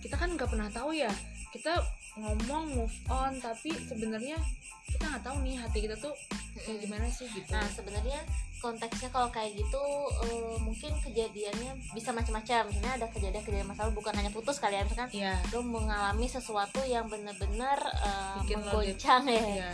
Kita 0.00 0.16
kan 0.16 0.32
nggak 0.32 0.48
pernah 0.48 0.72
tahu 0.72 0.96
ya. 0.96 1.12
Kita 1.52 1.76
ngomong 2.16 2.64
move 2.74 2.96
on 3.12 3.36
tapi 3.38 3.70
sebenarnya 3.76 4.40
kita 4.88 5.04
nggak 5.04 5.22
tahu 5.22 5.36
nih 5.44 5.54
hati 5.60 5.78
kita 5.84 5.96
tuh 6.00 6.16
kayak 6.56 6.80
gimana 6.80 7.06
sih 7.12 7.28
gitu. 7.28 7.46
Nah 7.52 7.68
sebenarnya 7.68 8.18
konteksnya 8.58 9.06
kalau 9.14 9.30
kayak 9.30 9.54
gitu 9.54 9.84
eh, 10.26 10.56
mungkin 10.58 10.92
kejadiannya 11.04 11.78
bisa 11.94 12.10
macam-macam. 12.10 12.66
Misalnya 12.72 12.92
ada 12.98 13.06
kejadian-kejadian 13.12 13.68
masalah 13.68 13.92
bukan 13.92 14.14
hanya 14.16 14.32
putus 14.32 14.58
kali 14.58 14.74
ya. 14.74 14.82
Misalkan 14.82 15.10
Iya, 15.14 15.34
lo 15.52 15.60
mengalami 15.62 16.26
sesuatu 16.26 16.80
yang 16.88 17.06
benar-benar 17.06 17.78
eh, 17.78 18.34
Bikin 18.42 18.58
lo 18.64 18.80
menggoncang 18.80 19.22
ya, 19.28 19.44
iya. 19.44 19.70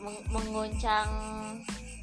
Meng- 0.00 0.24
menggoncang 0.30 1.08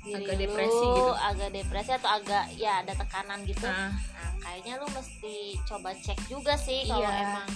diri 0.07 0.23
Agak 0.23 0.33
lu, 0.33 0.41
depresi 0.41 0.87
gitu. 0.87 1.05
agak 1.13 1.49
depresi 1.51 1.91
atau 1.93 2.09
agak 2.09 2.45
ya 2.55 2.71
ada 2.79 2.93
tekanan 2.93 3.39
gitu. 3.43 3.63
Nah, 3.63 3.91
Nah 3.91 4.31
kayaknya 4.41 4.73
lu 4.75 4.87
mesti 4.89 5.35
coba 5.61 5.91
cek 5.93 6.19
juga 6.25 6.55
sih 6.55 6.83
kalau 6.83 7.03
Iya. 7.03 7.21
emang 7.21 7.49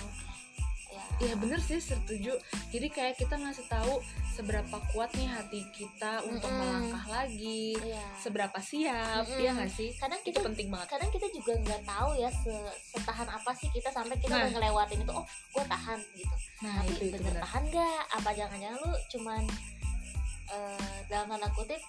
ya, 0.88 1.04
Iya 1.22 1.36
bener 1.36 1.60
sih 1.60 1.78
setuju. 1.78 2.34
Jadi 2.68 2.88
kayak 2.88 3.16
kita 3.16 3.36
ngasih 3.36 3.64
tahu 3.66 4.02
seberapa 4.32 4.74
kuat 4.90 5.12
nih 5.14 5.24
hati 5.26 5.62
kita 5.70 6.20
untuk 6.22 6.46
Mm-mm. 6.46 6.58
melangkah 6.58 7.06
lagi, 7.06 7.78
Iya. 7.78 8.02
seberapa 8.18 8.58
siap, 8.58 9.24
Mm-mm. 9.24 9.38
ya 9.38 9.52
nggak 9.54 9.70
sih? 9.70 9.94
Kadang 9.94 10.20
Itu 10.20 10.28
kita 10.28 10.40
penting 10.42 10.68
banget. 10.68 10.88
kadang 10.90 11.10
kita 11.10 11.28
juga 11.30 11.54
nggak 11.58 11.82
tahu 11.86 12.10
ya 12.16 12.30
se- 12.34 12.76
setahan 12.90 13.30
apa 13.30 13.52
sih 13.54 13.70
kita 13.70 13.88
sampai 13.88 14.18
kita 14.18 14.34
Nah. 14.36 14.50
ngelewatin 14.50 15.00
itu 15.00 15.14
oh 15.14 15.24
gue 15.52 15.64
tahan 15.64 16.00
gitu 16.12 16.36
Nah 16.62 16.74
tapi 16.76 16.90
itu 16.90 17.04
itu 17.06 17.16
bener 17.16 17.24
bener. 17.30 17.42
tahan 17.42 17.64
nggak 17.68 18.02
apa 18.12 18.30
jangan-jangan 18.34 18.80
lu 18.80 18.92
cuman 19.10 19.44
eh, 20.50 20.98
dalam 21.08 21.28
tanda 21.30 21.48
kutip 21.50 21.80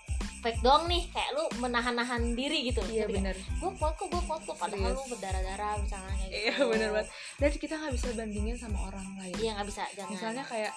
fake 0.43 0.61
dong 0.61 0.83
nih 0.85 1.07
kayak 1.09 1.31
lu 1.33 1.45
menahan-nahan 1.59 2.35
diri 2.35 2.67
gitu 2.67 2.83
Iya 2.85 3.07
bener. 3.07 3.33
gue 3.33 3.71
kuat 3.73 3.95
kok 3.95 4.07
gue 4.07 4.23
kuat 4.23 4.43
kok 4.43 4.57
padahal 4.57 4.83
Serius. 4.85 4.99
lu 4.99 5.05
berdarah-darah 5.09 5.73
misalnya 5.79 6.13
kayak 6.13 6.27
gitu 6.27 6.39
Iya 6.43 6.55
bener 6.67 6.89
banget. 6.91 7.09
Dan 7.39 7.51
kita 7.57 7.75
nggak 7.77 7.93
bisa 7.95 8.09
bandingin 8.13 8.57
sama 8.57 8.79
orang 8.85 9.07
lain. 9.17 9.35
iya 9.39 9.51
nggak 9.55 9.69
bisa 9.69 9.83
jangan 9.95 10.11
Misalnya 10.11 10.45
kayak 10.45 10.73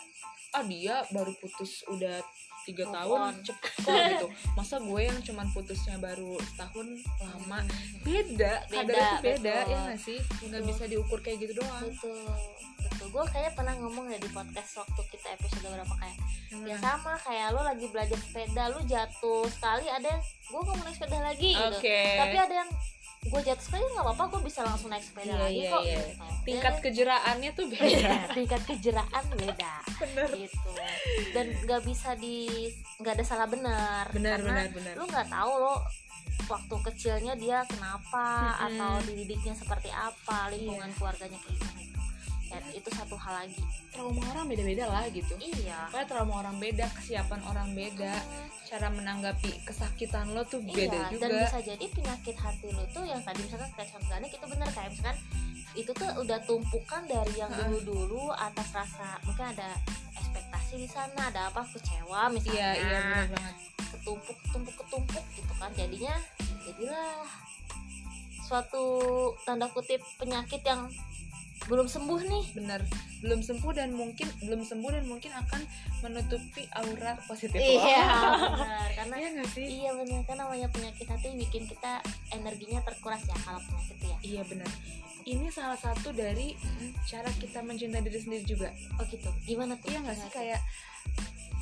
ah 0.52 0.64
dia 0.64 0.96
baru 1.10 1.34
putus 1.36 1.84
udah 1.86 2.22
tiga 2.66 2.86
tahun 2.90 3.32
cepet 3.40 3.72
kok 3.80 3.94
gitu. 4.12 4.28
Masa 4.54 4.76
gue 4.78 5.02
yang 5.02 5.20
cuman 5.22 5.48
putusnya 5.52 5.96
baru 5.98 6.36
setahun 6.44 6.88
lama? 7.20 7.60
Beda 8.02 8.66
Beda, 8.66 8.82
kadar 8.84 8.96
itu 8.98 9.16
beda 9.22 9.54
betul. 9.56 9.72
ya 9.72 9.78
nggak 9.86 10.00
sih? 10.02 10.20
Nggak 10.44 10.64
bisa 10.66 10.84
diukur 10.86 11.20
kayak 11.22 11.38
gitu 11.40 11.54
doang. 11.58 11.86
Betul 11.86 12.18
betul. 12.82 13.08
Gue 13.08 13.24
kayaknya 13.30 13.52
pernah 13.54 13.74
ngomong 13.78 14.06
ya 14.08 14.18
di 14.18 14.30
podcast 14.30 14.72
waktu 14.78 15.02
kita 15.10 15.28
episode 15.34 15.66
berapa 15.66 15.96
kayak 15.96 16.18
Hmm. 16.46 16.62
ya 16.62 16.78
sama 16.78 17.18
kayak 17.20 17.52
lu 17.52 17.62
lagi 17.66 17.90
belajar 17.90 18.16
sepeda 18.16 18.70
lu 18.70 18.80
jatuh 18.86 19.44
sekali 19.50 19.90
ada 19.90 20.08
yang 20.08 20.22
gue 20.22 20.60
nggak 20.62 20.76
mau 20.78 20.86
naik 20.86 20.96
sepeda 20.96 21.20
lagi 21.20 21.50
gitu. 21.52 21.74
Oke. 21.74 22.02
Tapi 22.16 22.38
ada 22.38 22.56
yang 22.64 22.70
gue 23.26 23.42
jatuh 23.42 23.64
sekali 23.64 23.82
nggak 23.84 24.06
apa-apa 24.06 24.24
gue 24.30 24.42
bisa 24.44 24.62
langsung 24.62 24.88
naik 24.88 25.02
sepeda 25.02 25.28
Iya, 25.28 25.42
lagi 25.42 25.58
iya, 25.58 25.70
kok. 25.70 25.82
iya. 25.82 25.98
gitu. 25.98 26.24
tingkat 26.46 26.76
kejeraannya 26.80 27.50
tuh 27.52 27.66
beda. 27.68 27.86
Beda 27.88 28.18
tingkat 28.32 28.62
kejeraan 28.66 29.26
beda. 29.34 29.74
Bener. 29.98 30.30
Gitu. 30.36 30.72
Dan 31.32 31.46
nggak 31.60 31.82
bisa 31.84 32.10
di 32.16 32.38
nggak 32.96 33.14
ada 33.14 33.26
salah 33.26 33.48
benar. 33.48 34.04
Benar 34.12 34.38
karena 34.38 34.54
benar 34.62 34.68
benar. 34.72 34.94
lu 34.96 35.04
nggak 35.06 35.28
tahu 35.28 35.52
lo 35.58 35.76
waktu 36.46 36.76
kecilnya 36.86 37.34
dia 37.34 37.66
kenapa 37.66 38.26
Mm-mm. 38.54 38.66
atau 38.68 38.94
dididiknya 39.04 39.54
seperti 39.54 39.90
apa 39.90 40.50
lingkungan 40.50 40.86
Iya. 40.86 40.96
keluarganya 40.96 41.40
kayak 41.40 41.58
gimana 41.58 41.82
ya, 42.50 42.60
itu 42.74 42.90
satu 42.94 43.16
hal 43.18 43.46
lagi. 43.46 43.62
Trauma 43.90 44.22
orang 44.34 44.46
beda-beda 44.50 44.86
lah 44.90 45.06
gitu. 45.10 45.34
Iya. 45.42 45.90
Pokoknya 45.90 46.08
trauma 46.08 46.34
orang 46.46 46.58
beda 46.62 46.86
kesiapan 46.98 47.42
orang 47.48 47.70
beda 47.74 48.14
cara 48.66 48.88
menanggapi 48.90 49.62
kesakitan 49.62 50.34
lo 50.34 50.42
tuh 50.44 50.60
beda 50.66 50.90
iya, 50.90 51.14
juga. 51.14 51.30
dan 51.30 51.30
bisa 51.46 51.60
jadi 51.62 51.86
penyakit 51.86 52.36
hati 52.36 52.68
lu 52.74 52.84
tuh 52.90 53.06
yang 53.06 53.22
tadi 53.22 53.46
misalkan 53.46 53.70
kayak 53.78 53.90
contohnya 53.94 54.28
itu 54.28 54.46
bener 54.50 54.70
kayak 54.74 54.90
misalkan 54.90 55.18
itu 55.76 55.92
tuh 55.94 56.10
udah 56.24 56.40
tumpukan 56.50 57.02
dari 57.06 57.34
yang 57.38 57.52
dulu-dulu 57.54 58.34
atas 58.34 58.74
rasa 58.74 59.22
mungkin 59.22 59.54
ada 59.54 59.70
ekspektasi 60.18 60.82
di 60.82 60.90
sana 60.90 61.30
ada 61.30 61.54
apa 61.54 61.62
kecewa 61.72 62.32
misalnya 62.34 62.58
iya 62.58 62.70
iya 62.74 63.00
benar 63.06 63.28
banget. 63.38 63.56
Ketumpuk 63.96 64.38
ketumpuk 64.50 64.76
ketumpuk 64.82 65.26
gitu 65.38 65.54
kan 65.62 65.72
jadinya 65.78 66.16
jadilah 66.66 67.22
suatu 68.46 68.86
tanda 69.46 69.70
kutip 69.70 70.02
penyakit 70.18 70.62
yang 70.66 70.90
belum 71.66 71.88
sembuh 71.90 72.20
nih 72.30 72.46
benar 72.54 72.82
belum 73.26 73.42
sembuh 73.42 73.72
dan 73.74 73.90
mungkin 73.96 74.28
belum 74.44 74.62
sembuh 74.62 74.92
dan 74.92 75.06
mungkin 75.10 75.32
akan 75.34 75.62
menutupi 76.06 76.70
aura 76.78 77.18
positif. 77.26 77.58
Iya. 77.58 78.06
Benar 78.54 78.90
karena 78.94 79.16
iya 79.18 79.30
nggak 79.34 79.50
sih? 79.50 79.66
iya 79.66 79.92
benar 79.98 80.22
kan 80.30 80.38
namanya 80.38 80.68
penyakit 80.70 81.10
hati 81.10 81.34
bikin 81.34 81.66
kita 81.66 82.06
energinya 82.30 82.86
terkuras 82.86 83.26
ya 83.26 83.38
kalau 83.42 83.58
penyakit 83.66 83.98
ya. 84.06 84.18
Iya 84.22 84.42
benar 84.46 84.70
ini 85.26 85.50
salah 85.50 85.74
satu 85.74 86.14
dari 86.14 86.54
cara 87.10 87.26
kita 87.42 87.66
mencintai 87.66 88.06
diri 88.06 88.22
sendiri 88.22 88.46
juga. 88.46 88.70
Oh 89.02 89.06
gitu. 89.10 89.26
Gimana 89.50 89.74
tuh? 89.82 89.90
Iya 89.90 90.06
nggak 90.06 90.18
sih 90.22 90.30
kayak 90.30 90.62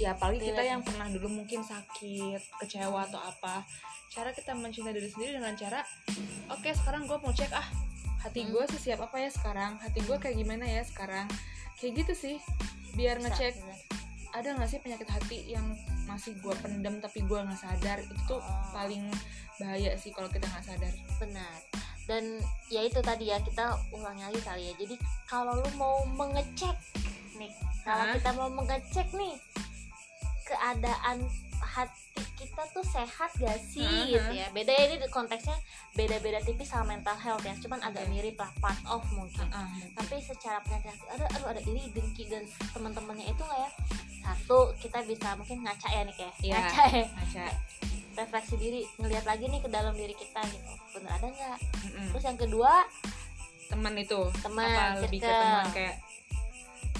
ya 0.01 0.17
apalagi 0.19 0.41
kita 0.41 0.59
Relate. 0.59 0.71
yang 0.73 0.81
pernah 0.83 1.07
dulu 1.07 1.27
mungkin 1.31 1.63
sakit 1.63 2.41
kecewa 2.59 3.07
atau 3.07 3.23
apa. 3.23 3.63
Cara 4.11 4.35
kita 4.35 4.51
mencintai 4.51 4.91
diri 4.91 5.07
sendiri 5.07 5.39
dengan 5.39 5.55
cara 5.55 5.79
oke 6.51 6.69
sekarang 6.75 7.07
gue 7.07 7.17
mau 7.23 7.31
cek 7.31 7.55
ah 7.55 7.92
hati 8.23 8.41
Hmm. 8.41 8.51
gue 8.51 8.63
sesiap 8.71 8.99
apa 9.03 9.19
ya 9.19 9.29
sekarang? 9.29 9.75
Hati 9.77 9.99
gue 9.99 10.17
kayak 10.17 10.35
gimana 10.35 10.63
ya 10.63 10.81
sekarang? 10.81 11.27
Kayak 11.75 11.93
gitu 12.03 12.13
sih. 12.15 12.35
Biar 12.95 13.19
ngecek 13.19 13.59
ada 14.33 14.49
nggak 14.49 14.65
sih 14.65 14.79
penyakit 14.79 15.05
hati 15.05 15.39
yang 15.45 15.65
masih 16.03 16.33
gue 16.39 16.55
pendem 16.57 16.97
tapi 16.97 17.21
gue 17.21 17.37
nggak 17.37 17.59
sadar? 17.59 17.99
Itu 17.99 18.15
tuh 18.25 18.41
Oh. 18.41 18.63
paling 18.71 19.11
bahaya 19.59 19.93
sih 19.93 20.09
kalau 20.09 20.31
kita 20.31 20.47
nggak 20.47 20.65
sadar. 20.65 20.93
Benar. 21.19 21.53
Dan 22.03 22.23
ya 22.67 22.83
itu 22.83 22.99
tadi 22.99 23.27
ya 23.27 23.39
kita 23.39 23.63
ulangi 23.91 24.23
lagi 24.23 24.41
kali 24.41 24.63
ya. 24.67 24.73
Jadi 24.75 24.95
kalau 25.23 25.55
lu 25.55 25.69
mau 25.75 26.03
mengecek 26.05 26.75
nih 27.35 27.51
kalau 27.83 28.05
kita 28.13 28.29
mau 28.33 28.49
mengecek 28.49 29.07
nih 29.11 29.35
keadaan 30.43 31.23
hati 31.63 32.21
kita 32.35 32.63
tuh 32.69 32.83
sehat 32.83 33.31
gak 33.39 33.59
sih 33.63 33.81
Hah, 33.87 34.05
gitu 34.05 34.31
ya. 34.35 34.47
Beda 34.51 34.69
ya 34.69 34.83
ini 34.93 35.07
konteksnya 35.07 35.55
beda-beda 35.95 36.43
tipis 36.43 36.69
sama 36.69 36.93
mental 36.93 37.15
health 37.15 37.41
ya. 37.41 37.55
Cuman 37.57 37.79
agak 37.81 38.05
mirip 38.11 38.35
lah 38.35 38.51
part 38.59 38.77
of 38.85 39.01
mungkin. 39.15 39.47
Ah 39.49 39.65
tapi 39.95 40.19
secara 40.19 40.59
penyakit 40.61 40.93
ada 41.09 41.25
aduh 41.33 41.47
ada 41.49 41.61
iri 41.63 41.89
dengki 41.95 42.27
dan 42.27 42.43
teman-temannya 42.75 43.31
itu 43.31 43.41
nggak 43.41 43.61
ya? 43.63 43.69
Satu 44.23 44.75
kita 44.77 45.01
bisa 45.07 45.33
mungkin 45.35 45.63
ngaca 45.63 45.87
ya 45.89 46.01
nih 46.05 46.15
kayak 46.15 46.33
Iya. 46.43 46.53
ngaca 46.59 46.83
ya? 46.91 47.05
ngaca. 47.07 47.45
Refleksi 48.13 48.55
diri 48.61 48.81
ngelihat 49.01 49.25
lagi 49.25 49.45
nih 49.49 49.61
ke 49.63 49.69
dalam 49.73 49.93
diri 49.97 50.13
kita 50.13 50.41
gitu. 50.45 50.71
Bener 50.99 51.11
ada 51.15 51.27
nggak? 51.27 51.57
Terus 52.13 52.23
yang 52.23 52.37
kedua? 52.37 52.85
Teman 53.71 53.93
itu. 53.97 54.21
Teman, 54.43 54.67
apa 54.69 55.01
lebih 55.01 55.19
ke 55.23 55.31
teman 55.31 55.67
kayak 55.73 55.95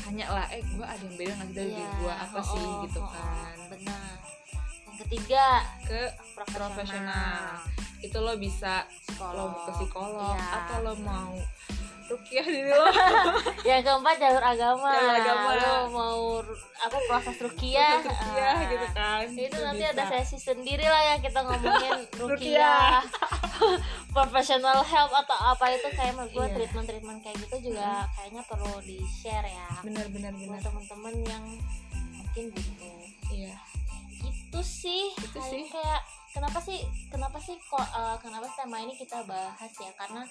tanya 0.04 0.26
lah 0.36 0.46
eh 0.52 0.60
gue 0.60 0.84
ada 0.84 1.00
yang 1.00 1.16
beda 1.16 1.32
nggak 1.32 1.48
sih 1.48 1.56
dari 1.56 1.70
Iya, 1.72 1.78
diri 1.80 1.94
gue 2.04 2.14
apa 2.14 2.40
oh, 2.40 2.44
sih? 2.44 2.66
oh, 2.68 2.74
gitu 2.84 3.00
oh, 3.00 3.08
kan. 3.08 3.56
Benar 3.72 4.13
yang 4.94 5.02
ketiga 5.02 5.46
ke 5.82 6.02
profesional, 6.38 6.70
profesional. 6.70 7.42
Itu 7.98 8.18
lo 8.20 8.34
bisa 8.38 8.86
psikolog. 9.02 9.50
lo 9.50 9.66
ke 9.66 9.72
psikolog 9.80 10.36
Iya. 10.36 10.48
atau 10.54 10.78
lo 10.84 10.94
mau 11.02 11.34
rukiah 12.04 12.46
diri 12.46 12.68
lo 12.68 12.84
yang 13.70 13.82
keempat 13.82 14.16
jalur 14.20 14.44
agama. 14.44 14.92
Jalur 14.92 15.16
agama. 15.18 15.50
lo 15.56 15.74
mau 15.90 16.20
apa 16.78 16.98
proses 17.08 17.36
rukiah 17.40 18.04
rukiah 18.04 18.54
ah, 18.54 18.70
gitu 18.70 18.88
kan. 18.94 19.24
Itu 19.26 19.58
nanti 19.58 19.82
bisa. 19.82 19.94
ada 19.96 20.04
sesi 20.12 20.38
sendiri 20.38 20.84
lah 20.84 21.02
ya 21.10 21.16
kita 21.18 21.40
ngomongin 21.42 22.00
Rukiah. 22.22 23.02
professional 24.14 24.84
help 24.84 25.10
atau 25.10 25.38
apa 25.50 25.74
itu 25.74 25.90
kayak 25.90 26.14
menurut 26.14 26.30
gue 26.30 26.46
Iya. 26.46 26.54
treatment 26.54 26.86
treatment 26.86 27.20
kayak 27.24 27.38
gitu 27.50 27.72
juga 27.72 28.06
kayaknya 28.14 28.42
perlu 28.46 28.78
di 28.86 29.00
share 29.10 29.48
ya. 29.48 29.68
Benar 29.82 30.06
benar 30.14 30.32
benar. 30.38 30.60
teman-teman 30.62 31.14
yang 31.26 31.44
mungkin 32.14 32.46
butuh. 32.54 33.00
Iya 33.34 33.58
gitu 34.54 34.62
sih 34.62 35.04
Itu 35.16 35.34
Kayak- 35.34 35.50
sih. 35.50 35.64
kayak 35.68 36.02
kenapa 36.30 36.60
sih 36.60 36.80
kenapa 37.08 37.38
sih 37.40 37.58
kok 37.60 37.82
eh, 37.82 38.18
kenapa 38.20 38.46
sih 38.46 38.56
tema 38.56 38.78
ini 38.80 38.94
kita 38.94 39.22
bahas 39.24 39.74
ya 39.74 39.90
karena 39.94 40.22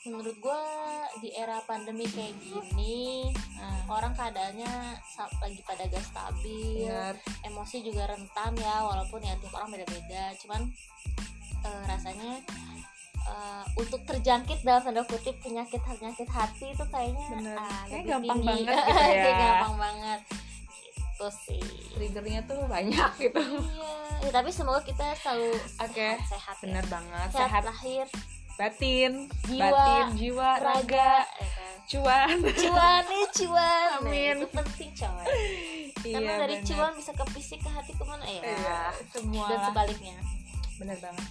menurut 0.00 0.36
gue 0.36 0.60
di 1.18 1.30
era 1.32 1.58
pandemi 1.60 2.06
kayak 2.06 2.30
gini 2.38 3.28
nah, 3.56 3.82
orang 3.88 4.14
keadaannya 4.14 4.70
lagi 5.36 5.60
pada 5.60 5.84
gak 5.84 6.00
stabil 6.00 6.86
benar 6.86 7.18
emosi 7.42 7.82
juga 7.82 8.06
rentan 8.06 8.54
ya 8.56 8.78
walaupun 8.80 9.18
ya 9.20 9.34
tiap 9.36 9.52
orang 9.52 9.70
beda-beda 9.72 10.30
cuman 10.38 10.70
eh, 11.60 11.82
rasanya 11.84 12.38
eh, 13.20 13.64
untuk 13.74 14.00
terjangkit 14.04 14.62
dalam 14.62 14.80
tanda 14.80 15.02
kutip 15.02 15.34
penyakit 15.38 15.82
penyakit 15.82 16.28
hati 16.28 16.66
itu 16.68 16.84
kayaknya 16.88 17.26
Bener. 17.28 17.56
ah, 17.56 17.82
Kayak 17.84 18.04
gampang 18.08 18.38
tinggi. 18.38 18.64
banget 18.64 18.78
gitu 18.78 19.02
ya. 19.02 19.18
Kayak 19.18 19.36
gampang 19.36 19.74
banget 19.76 20.20
gitu 21.18 21.34
sih. 21.34 21.58
Triggernya 21.98 22.46
tuh 22.46 22.62
banyak 22.70 23.10
gitu. 23.26 23.42
Iya 23.42 24.22
ya, 24.22 24.30
tapi 24.30 24.54
semoga 24.54 24.78
kita 24.86 25.18
selalu 25.18 25.50
Oke. 25.82 25.98
sehat, 25.98 26.18
sehat 26.30 26.56
ya. 26.58 26.62
benar 26.62 26.84
banget. 26.86 27.28
Sehat, 27.34 27.50
sehat 27.50 27.62
lahir. 27.66 28.06
batin 28.58 29.30
Jiwa, 29.46 29.70
batin 29.70 30.06
jiwa 30.18 30.50
raga 30.58 30.82
raga 30.82 31.10
ya 31.22 31.46
kan? 31.46 31.74
cuan. 31.86 32.36
Cuan 32.62 33.02
nih 33.06 33.26
cuan. 33.34 33.86
Nah, 33.98 34.02
Amin. 34.02 34.34
itu 34.42 34.48
penting 34.50 34.90
karena 34.98 35.22
Iya, 36.26 36.34
dari 36.42 36.56
benar. 36.58 36.66
cuan 36.66 36.92
bisa 36.98 37.10
ke 37.14 37.24
fisik 37.38 37.58
ke 37.62 37.70
hati 37.70 37.94
ke 37.94 38.02
mana? 38.06 38.22
Ya 38.26 38.42
iya, 38.42 38.80
semua 39.14 39.46
dan 39.46 39.58
sebaliknya. 39.70 40.18
Bener 40.78 40.98
banget 40.98 41.26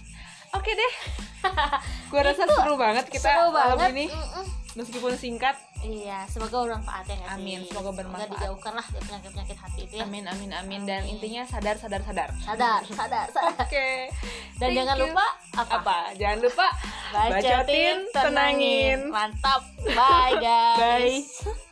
oke 0.50 0.70
deh. 0.70 0.92
Gua 2.10 2.20
rasa 2.22 2.44
seru 2.44 2.74
banget 2.74 3.04
kita 3.06 3.28
seru 3.28 3.50
malam 3.50 3.76
banget. 3.76 3.90
ini. 3.92 4.06
Mm-mm. 4.08 4.46
meskipun 4.74 5.12
singkat. 5.14 5.56
Iya 5.78 6.26
semoga 6.26 6.66
bermanfaat 6.66 7.06
ya 7.06 7.14
nggak 7.14 7.30
sih? 7.30 7.38
Amin, 7.38 7.60
semoga 7.62 7.90
bermanfaat. 7.94 8.30
dijauhkan 8.32 8.72
lah 8.74 8.86
dari 8.88 9.04
penyakit 9.04 9.30
penyakit 9.30 9.56
hati 9.56 9.80
itu 9.84 9.94
ya. 9.94 10.02
Amin 10.02 10.24
amin 10.24 10.50
amin. 10.52 10.80
Dan 10.82 11.02
Amin. 11.02 11.14
intinya 11.14 11.42
sadar 11.44 11.74
sadar 11.74 12.02
sadar. 12.02 12.30
Sadar 12.36 12.82
sadar 12.84 13.26
sadar. 13.34 13.54
Oke. 13.62 14.10
Dan 14.54 14.68
Thank 14.68 14.76
jangan 14.76 14.96
you. 14.96 15.02
lupa 15.06 15.26
apa, 15.54 15.74
apa? 15.78 15.98
Jangan 16.14 16.38
lupa 16.42 16.66
bacotin 17.08 17.38
tenangin. 17.38 17.98
tenangin. 18.10 18.98
mantap. 19.06 19.62
Bye 19.88 20.34
guys. 20.42 21.46
Bye. 21.46 21.67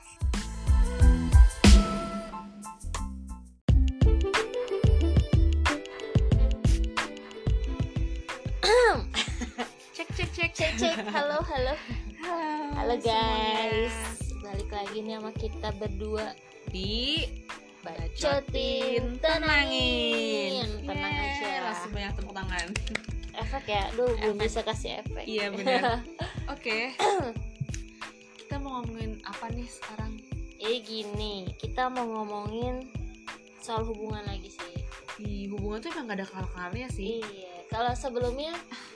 Cek 10.56 10.72
cek. 10.80 10.96
Halo 11.12 11.44
halo. 11.44 11.76
Halo 12.72 12.96
guys. 13.04 13.92
semuanya. 13.92 14.40
balik 14.40 14.70
lagi 14.72 14.96
nih 15.04 15.12
sama 15.20 15.32
kita 15.36 15.68
berdua. 15.76 16.32
Di 16.72 17.28
bacotin 17.84 19.20
tenangin. 19.20 20.64
Tenang 20.80 21.12
aja. 21.12 21.48
langsung 21.60 21.92
banyak 21.92 22.12
tepuk 22.16 22.32
tangan. 22.32 22.66
Efek 23.36 23.64
ya? 23.68 23.84
Duh 24.00 24.16
belum 24.16 24.40
bisa 24.40 24.64
kasih 24.64 25.04
efek. 25.04 25.28
Iya 25.28 25.52
benar 25.52 26.00
oke. 26.56 26.78
Kita 28.40 28.56
mau 28.56 28.80
ngomongin 28.80 29.20
apa 29.28 29.52
nih 29.52 29.68
sekarang? 29.68 30.16
Jadi 30.56 30.78
gini. 30.80 31.52
Kita 31.60 31.92
mau 31.92 32.08
ngomongin 32.08 32.80
soal 33.60 33.84
hubungan 33.84 34.24
lagi 34.24 34.48
sih. 34.48 34.74
Di 35.20 35.52
hubungan 35.52 35.84
tuh 35.84 35.92
emang 35.92 36.16
gak 36.16 36.24
ada 36.24 36.26
kelar-kelarnya 36.32 36.88
sih. 36.88 37.20
Iya. 37.20 37.68
Kalau 37.68 37.92
sebelumnya 37.92 38.56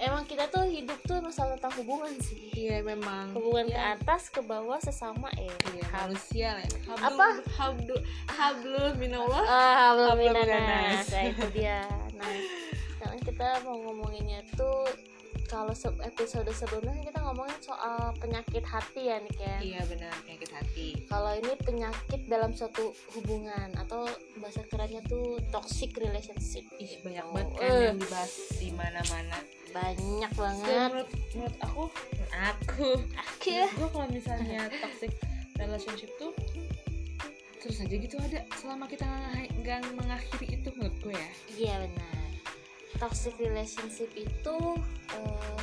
emang 0.00 0.24
kita 0.24 0.48
tuh 0.48 0.64
hidup 0.66 0.96
tuh 1.02 1.20
masalah 1.20 1.54
tentang 1.54 1.76
hubungan 1.76 2.12
sih 2.18 2.40
iya 2.56 2.80
memang 2.80 3.30
hubungan 3.30 3.66
ke 3.66 3.76
Iya. 3.76 3.94
atas 3.94 4.28
ke 4.28 4.40
bawah 4.40 4.78
sesama 4.78 5.28
ya 5.34 5.52
Iya, 5.68 5.84
manusia 5.94 6.48
lah 6.52 6.64
ya. 6.64 6.78
Hablu, 6.88 7.04
Apa? 7.06 7.26
Hablu, 7.52 7.96
hablul 8.26 8.88
minallah. 8.96 9.44
ah 9.44 9.88
belum 9.92 10.08
Hablum 10.10 10.26
minanas 10.32 10.48
minanas. 10.50 11.06
nah 11.06 11.22
itu 11.26 11.46
dia 11.52 11.80
nah 12.14 12.32
sekarang 12.92 13.20
kita 13.22 13.46
mau 13.62 13.76
ngomonginnya 13.78 14.40
tuh 14.50 14.84
kalau 15.50 15.74
se- 15.74 15.90
episode 16.00 16.46
sebelumnya 16.48 16.94
kita 17.02 17.18
ngomongin 17.20 17.58
soal 17.58 18.14
penyakit 18.16 18.62
hati 18.62 19.02
ya 19.04 19.18
nih 19.18 19.34
kan 19.34 19.58
Iya 19.60 19.82
benar 19.84 20.14
penyakit 20.22 20.50
hati. 20.52 20.86
kalau 21.04 21.34
ini 21.34 21.52
penyakit 21.58 22.20
dalam 22.24 22.54
suatu 22.54 22.94
hubungan 23.10 23.74
atau 23.76 24.06
bahasa 24.38 24.62
kerennya 24.64 25.02
tuh 25.04 25.42
toxic 25.50 25.90
relationship 25.96 26.62
Ih 26.76 27.02
banyak 27.02 27.24
Oh, 27.24 27.34
banget 27.34 27.50
kan 27.52 27.66
eh. 27.68 27.82
yang 27.84 27.98
dibahas 27.98 28.32
di 28.54 28.70
mana-mana. 28.70 29.38
banyak 29.70 30.32
banget 30.32 30.66
menurut 30.88 31.08
menurut 31.30 31.56
aku, 31.60 31.84
aku, 32.32 32.88
akhir 33.16 33.66
gue 33.70 33.88
kalau 33.88 34.08
misalnya 34.08 34.66
toxic 34.72 35.12
relationship 35.56 36.10
tuh 36.16 36.34
terus 37.56 37.76
aja 37.78 37.92
gitu 37.92 38.16
ada 38.16 38.40
selama 38.56 38.86
kita 38.86 39.06
nggak 39.56 39.92
mengakhiri 39.92 40.56
itu 40.56 40.68
menurut 40.72 40.96
gue 41.00 41.12
ya. 41.12 41.30
iya 41.54 41.74
benar 41.80 42.19
toxic 42.98 43.36
relationship 43.38 44.10
itu 44.16 44.56
eh, 45.14 45.60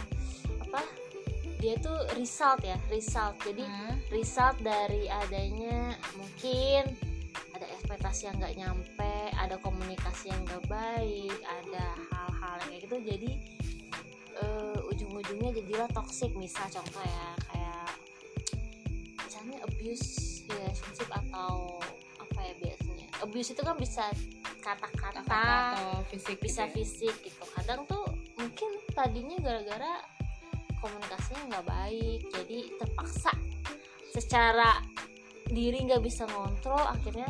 apa 0.64 0.82
dia 1.58 1.74
tuh 1.82 1.98
result 2.14 2.62
ya 2.62 2.78
result. 2.94 3.36
Jadi 3.42 3.66
Hah? 3.66 3.98
result 4.14 4.56
dari 4.62 5.10
adanya 5.10 5.98
mungkin 6.14 6.94
ada 7.58 7.66
ekspektasi 7.66 8.30
yang 8.30 8.38
nggak 8.38 8.56
nyampe 8.56 9.14
ada 9.34 9.58
komunikasi 9.58 10.30
yang 10.30 10.42
nggak 10.46 10.64
baik 10.70 11.38
ada 11.42 11.86
hal-hal 12.14 12.56
yang 12.62 12.70
kayak 12.70 12.82
gitu. 12.86 12.98
Jadi 13.02 13.32
eh, 14.38 14.80
ujung-ujungnya 14.94 15.52
jadilah 15.58 15.90
toxic. 15.92 16.30
Misal 16.38 16.70
contoh 16.70 17.02
ya 17.02 17.28
kayak 17.50 17.90
misalnya 19.26 19.58
abuse 19.66 20.46
relationship 20.46 21.10
atau 21.10 21.82
abuse 23.24 23.54
itu 23.54 23.62
kan 23.64 23.76
bisa 23.78 24.10
kata-kata 24.62 25.22
atau 25.74 26.04
fisik 26.12 26.38
bisa 26.44 26.68
gitu 26.68 26.70
ya. 26.70 26.76
fisik 26.76 27.16
gitu. 27.24 27.44
Kadang 27.56 27.88
tuh 27.88 28.04
mungkin 28.38 28.70
tadinya 28.94 29.38
gara-gara 29.42 30.04
komunikasinya 30.78 31.44
nggak 31.50 31.66
baik 31.66 32.20
jadi 32.30 32.60
terpaksa 32.78 33.34
secara 34.14 34.82
diri 35.50 35.86
nggak 35.90 36.04
bisa 36.04 36.28
ngontrol 36.30 36.82
akhirnya 36.86 37.30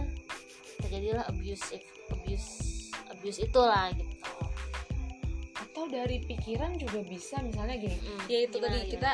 terjadilah 0.83 1.23
abusive 1.31 1.83
abuse 2.11 2.91
abuse 3.11 3.39
itulah 3.43 3.91
gitu. 3.95 4.35
Atau 5.57 5.87
dari 5.87 6.19
pikiran 6.25 6.75
juga 6.75 7.05
bisa 7.05 7.39
misalnya 7.45 7.77
gini 7.77 7.97
Mm, 7.97 8.21
ya 8.27 8.39
itu 8.49 8.57
tadi 8.57 8.79
kita 8.91 9.11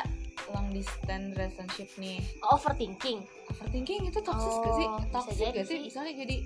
long 0.50 0.68
distance 0.68 1.32
relationship 1.32 1.88
nih. 1.96 2.20
Overthinking. 2.44 3.24
Overthinking 3.48 4.00
itu 4.04 4.18
toxic 4.18 4.52
Oh, 4.52 4.60
gak 4.60 4.74
sih? 4.74 4.86
Bisa 4.86 5.08
toxic 5.10 5.46
gak 5.50 5.66
sih? 5.66 5.78
misalnya 5.80 6.12
jadi 6.14 6.36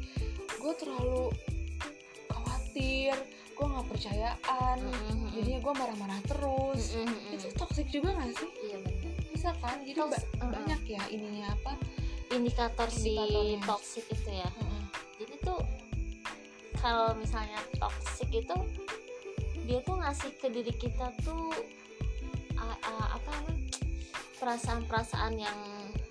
gue 0.55 0.73
terlalu 0.75 1.25
khawatir 2.29 3.15
gue 3.53 3.67
nggak 3.67 3.89
percayaan 3.91 4.77
Mm-mm, 4.79 5.35
jadinya 5.35 5.59
gue 5.59 5.73
marah-marah 5.75 6.21
terus. 6.25 6.95
Mm-mm, 6.95 7.11
mm-mm. 7.11 7.35
itu 7.35 7.47
toxic 7.53 7.87
juga 7.89 8.15
gak 8.15 8.31
sih? 8.33 8.51
Iya 8.63 8.77
benar 8.79 9.13
bisa 9.29 9.51
kan? 9.59 9.77
Jadi 9.83 9.99
Tox- 9.99 10.15
ba- 10.15 10.27
uh-uh. 10.39 10.51
banyak 10.53 10.81
ya 10.89 11.03
ininya 11.09 11.49
apa? 11.53 11.73
Indikator 12.29 12.87
si 12.87 13.19
toxic 13.61 14.05
itu 14.07 14.31
ya. 14.31 14.47
Heeh. 14.47 14.83
jadi 15.19 15.35
tuh 15.43 15.59
kalau 16.79 17.11
misalnya 17.15 17.59
toxic 17.75 18.31
itu 18.31 18.57
dia 19.65 19.83
tuh 19.83 19.99
ngasih 19.99 20.31
ke 20.33 20.47
diri 20.49 20.71
kita 20.71 21.11
tuh 21.21 21.51
apa 22.55 22.79
namanya 22.79 23.18
perasaan-perasaan 24.39 25.35
yang 25.37 25.59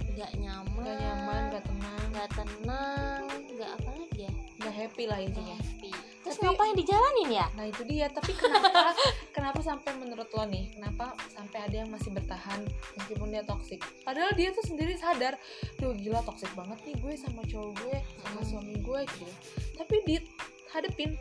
nggak 0.09 0.31
nyaman 0.35 0.81
nggak 0.81 0.97
nyaman 0.97 1.41
nggak 1.49 1.63
tenang. 1.63 2.03
nggak 2.09 2.29
tenang 2.33 3.21
nggak 3.51 3.71
apa 3.71 3.89
lagi 3.91 4.19
ya? 4.19 4.31
Nggak 4.57 4.73
happy 4.75 5.03
lah 5.05 5.19
intinya. 5.19 5.55
Happy. 5.55 5.91
Terus 6.17 6.35
Tapi- 6.35 6.45
ngapain 6.49 6.75
dijalanin 6.75 7.29
ya? 7.31 7.45
Nah 7.53 7.65
itu 7.65 7.81
dia. 7.83 8.07
Tapi 8.09 8.31
kenapa 8.33 8.91
kenapa 9.35 9.59
sampai 9.61 9.91
menurut 9.95 10.27
lo 10.27 10.43
nih 10.43 10.65
kenapa 10.71 11.05
sampai 11.29 11.59
ada 11.61 11.75
yang 11.77 11.89
masih 11.89 12.09
bertahan 12.11 12.59
meskipun 12.93 13.27
dia 13.29 13.43
toxic? 13.43 13.79
Padahal 14.01 14.33
dia 14.33 14.49
tuh 14.51 14.63
sendiri 14.63 14.93
sadar 14.93 15.37
tuh 15.75 15.93
gila 15.93 16.19
toxic 16.21 16.49
banget 16.51 16.77
nih 16.83 16.95
gue 16.97 17.13
sama 17.15 17.41
cowok 17.43 17.71
gue 17.79 17.95
sama 18.17 18.35
Hmm. 18.35 18.47
suami 18.47 18.75
gue 18.75 18.99
gitu 19.07 19.27
tapi 19.75 19.95
dihadepin 20.03 21.11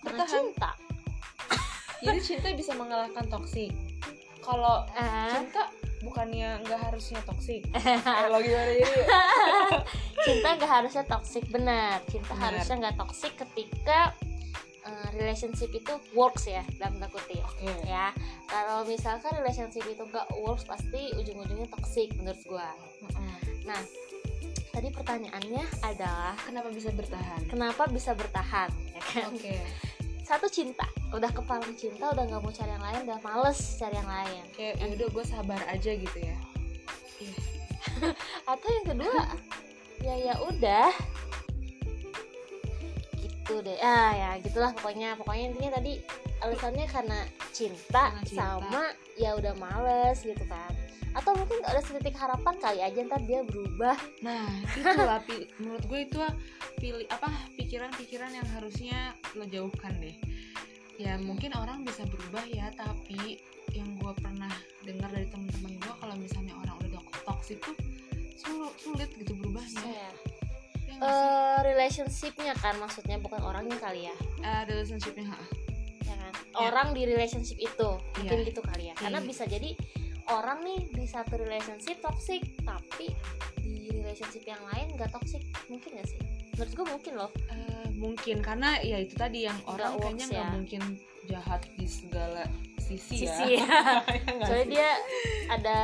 karena 0.00 0.06
bertahan. 0.16 0.30
cinta. 0.30 0.70
Jadi 2.00 2.20
cinta 2.20 2.46
bisa 2.52 2.72
mengalahkan 2.72 3.24
toxic. 3.26 3.72
Kalau 4.38 4.84
Eh, 4.90 5.32
cinta 5.34 5.66
bukannya 6.04 6.60
nggak 6.62 6.80
harusnya 6.90 7.20
toxic? 7.24 7.64
Kalau 8.04 8.38
gimana 8.44 8.70
jadi 8.76 9.02
cinta 10.24 10.48
nggak 10.60 10.72
harusnya 10.80 11.04
toxic 11.08 11.44
benar. 11.48 11.98
Cinta 12.06 12.32
Benar. 12.36 12.44
harusnya 12.52 12.76
nggak 12.84 12.96
toxic 13.00 13.32
ketika 13.34 14.12
eh, 14.84 15.08
relationship 15.16 15.72
itu 15.72 15.92
works 16.12 16.44
ya 16.46 16.62
dalam 16.76 17.00
tanda 17.00 17.08
kutip 17.08 17.40
oke. 17.40 17.88
ya. 17.88 18.12
Kalau 18.46 18.84
misalkan 18.84 19.32
relationship 19.40 19.82
itu 19.88 20.04
gak 20.12 20.28
works 20.36 20.68
pasti 20.68 21.10
ujung-ujungnya 21.16 21.66
toxic 21.72 22.12
menurut 22.20 22.40
gua. 22.46 22.68
Heeh. 23.04 23.36
nah 23.64 23.80
tadi 24.74 24.90
pertanyaannya 24.92 25.64
adalah 25.86 26.36
kenapa 26.44 26.68
bisa 26.68 26.90
bertahan? 26.92 27.40
kenapa 27.48 27.82
bisa 27.88 28.10
bertahan 28.12 28.70
ya 28.92 29.00
kan? 29.00 29.30
Oke 29.32 29.56
satu 30.24 30.48
cinta. 30.48 30.88
Udah 31.12 31.28
kepalang 31.30 31.76
cinta 31.76 32.10
udah 32.10 32.24
nggak 32.24 32.40
mau 32.40 32.50
cari 32.50 32.72
yang 32.72 32.84
lain 32.84 33.00
udah 33.06 33.18
males 33.20 33.60
cari 33.76 33.94
yang 33.94 34.08
lain. 34.08 34.42
Kayak 34.56 34.74
yaudah 34.80 35.08
gue 35.12 35.24
sabar 35.28 35.60
aja 35.68 35.90
gitu 35.92 36.18
ya. 36.18 36.36
Atau 38.50 38.68
yang 38.72 38.86
kedua? 38.88 39.24
Ya 40.00 40.14
ya 40.16 40.34
udah 40.42 40.90
gitu 43.44 43.60
deh 43.60 43.76
ah 43.78 44.10
ya 44.10 44.30
gitulah 44.40 44.72
pokoknya 44.72 45.12
pokoknya 45.14 45.44
intinya 45.46 45.72
tadi 45.76 46.00
alasannya 46.40 46.86
karena 46.86 47.18
cinta, 47.50 48.08
Karena 48.08 48.22
cinta. 48.24 48.40
sama 48.56 48.82
ya 49.14 49.36
udah 49.36 49.52
males 49.54 50.18
gitu 50.18 50.44
kan 50.44 50.72
atau 51.14 51.30
mungkin 51.30 51.60
ada 51.62 51.78
sedikit 51.78 52.16
harapan 52.16 52.56
kali 52.58 52.80
aja 52.80 52.98
ntar 53.04 53.22
dia 53.22 53.44
berubah 53.44 53.94
Nah, 54.18 54.48
itulah 54.74 55.20
pi- 55.22 55.46
menurut 55.58 55.84
gue 55.84 56.00
itu 56.02 56.18
pilih 56.76 57.06
apa 57.06 57.28
pikiran-pikiran 57.54 58.32
yang 58.32 58.48
harusnya 58.50 59.14
lo 59.32 59.44
jauhkan 59.44 59.94
deh. 60.00 60.16
Ya 60.96 61.14
mungkin 61.16 61.54
orang 61.54 61.82
bisa 61.82 62.02
berubah 62.04 62.42
ya, 62.44 62.66
tapi 62.72 63.38
yang 63.70 63.94
gue 63.94 64.10
pernah 64.16 64.50
dengar 64.82 65.06
dari 65.08 65.28
teman-teman 65.28 65.76
gue 65.76 65.94
kalau 65.94 66.16
misalnya 66.16 66.54
orang 66.56 66.74
udah 66.80 66.90
tok- 66.98 67.22
toxic 67.24 67.58
tuh 67.60 67.76
sulit, 68.34 68.74
sulit 68.76 69.10
gitu 69.14 69.32
berubahnya. 69.36 69.70
saya 69.76 70.10
Ya 70.10 70.10
eh 71.00 71.58
relationshipnya 71.62 72.54
kan 72.54 72.76
maksudnya 72.76 73.16
bukan 73.18 73.40
orangnya 73.40 73.78
kali 73.78 74.06
ya. 74.06 74.14
Eh, 74.40 74.62
relationshipnya 74.66 75.26
ha. 75.28 75.38
ya 76.02 76.14
kan? 76.14 76.32
Ya. 76.34 76.58
orang 76.70 76.88
di 76.92 77.02
relationship 77.04 77.58
itu 77.58 77.90
mungkin 78.14 78.38
Iya. 78.38 78.48
gitu 78.48 78.60
kali 78.60 78.84
ya. 78.90 78.94
Karena 78.94 79.18
Iya. 79.18 79.26
bisa 79.26 79.44
jadi 79.44 79.70
orang 80.26 80.58
nih 80.62 80.80
di 80.88 81.04
satu 81.04 81.34
relationship 81.36 81.98
toxic 81.98 82.40
tapi 82.60 83.10
di 83.60 83.90
relationship 83.92 84.44
yang 84.44 84.62
lain 84.70 84.94
gak 84.94 85.10
toxic. 85.10 85.42
Mungkin 85.66 85.96
gak 85.96 86.06
sih? 86.06 86.20
Menurut 86.54 86.72
gue 86.72 86.86
mungkin 86.86 87.12
loh. 87.18 87.30
Eh, 87.50 87.88
mungkin. 87.92 88.36
Karena 88.38 88.78
ya 88.78 88.96
itu 88.96 89.14
tadi 89.14 89.44
yang 89.44 89.58
orang 89.66 89.96
Nggak 89.96 90.02
kayaknya 90.06 90.26
nggak 90.30 90.44
ya. 90.46 90.52
mungkin 90.54 90.82
jahat 91.24 91.62
di 91.74 91.86
segala 91.88 92.42
sisi, 92.78 93.26
sisi 93.26 93.58
ya. 93.58 93.64
ya 93.64 93.66
Ya 94.14 94.30
nggak 94.30 94.46
soalnya 94.46 94.66
dia 94.70 94.90
ada 95.50 95.78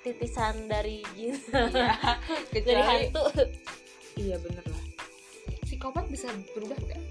titisan 0.00 0.54
dari 0.66 1.00
jin. 1.14 1.32
Iya. 1.48 1.92
Dari 2.60 2.82
hantu 2.82 3.22
iya 4.20 4.36
bener 4.36 4.64
lah. 4.68 4.84
Psikopat 5.64 6.04
bisa 6.12 6.28
berubah 6.52 6.76
nggak? 6.76 7.02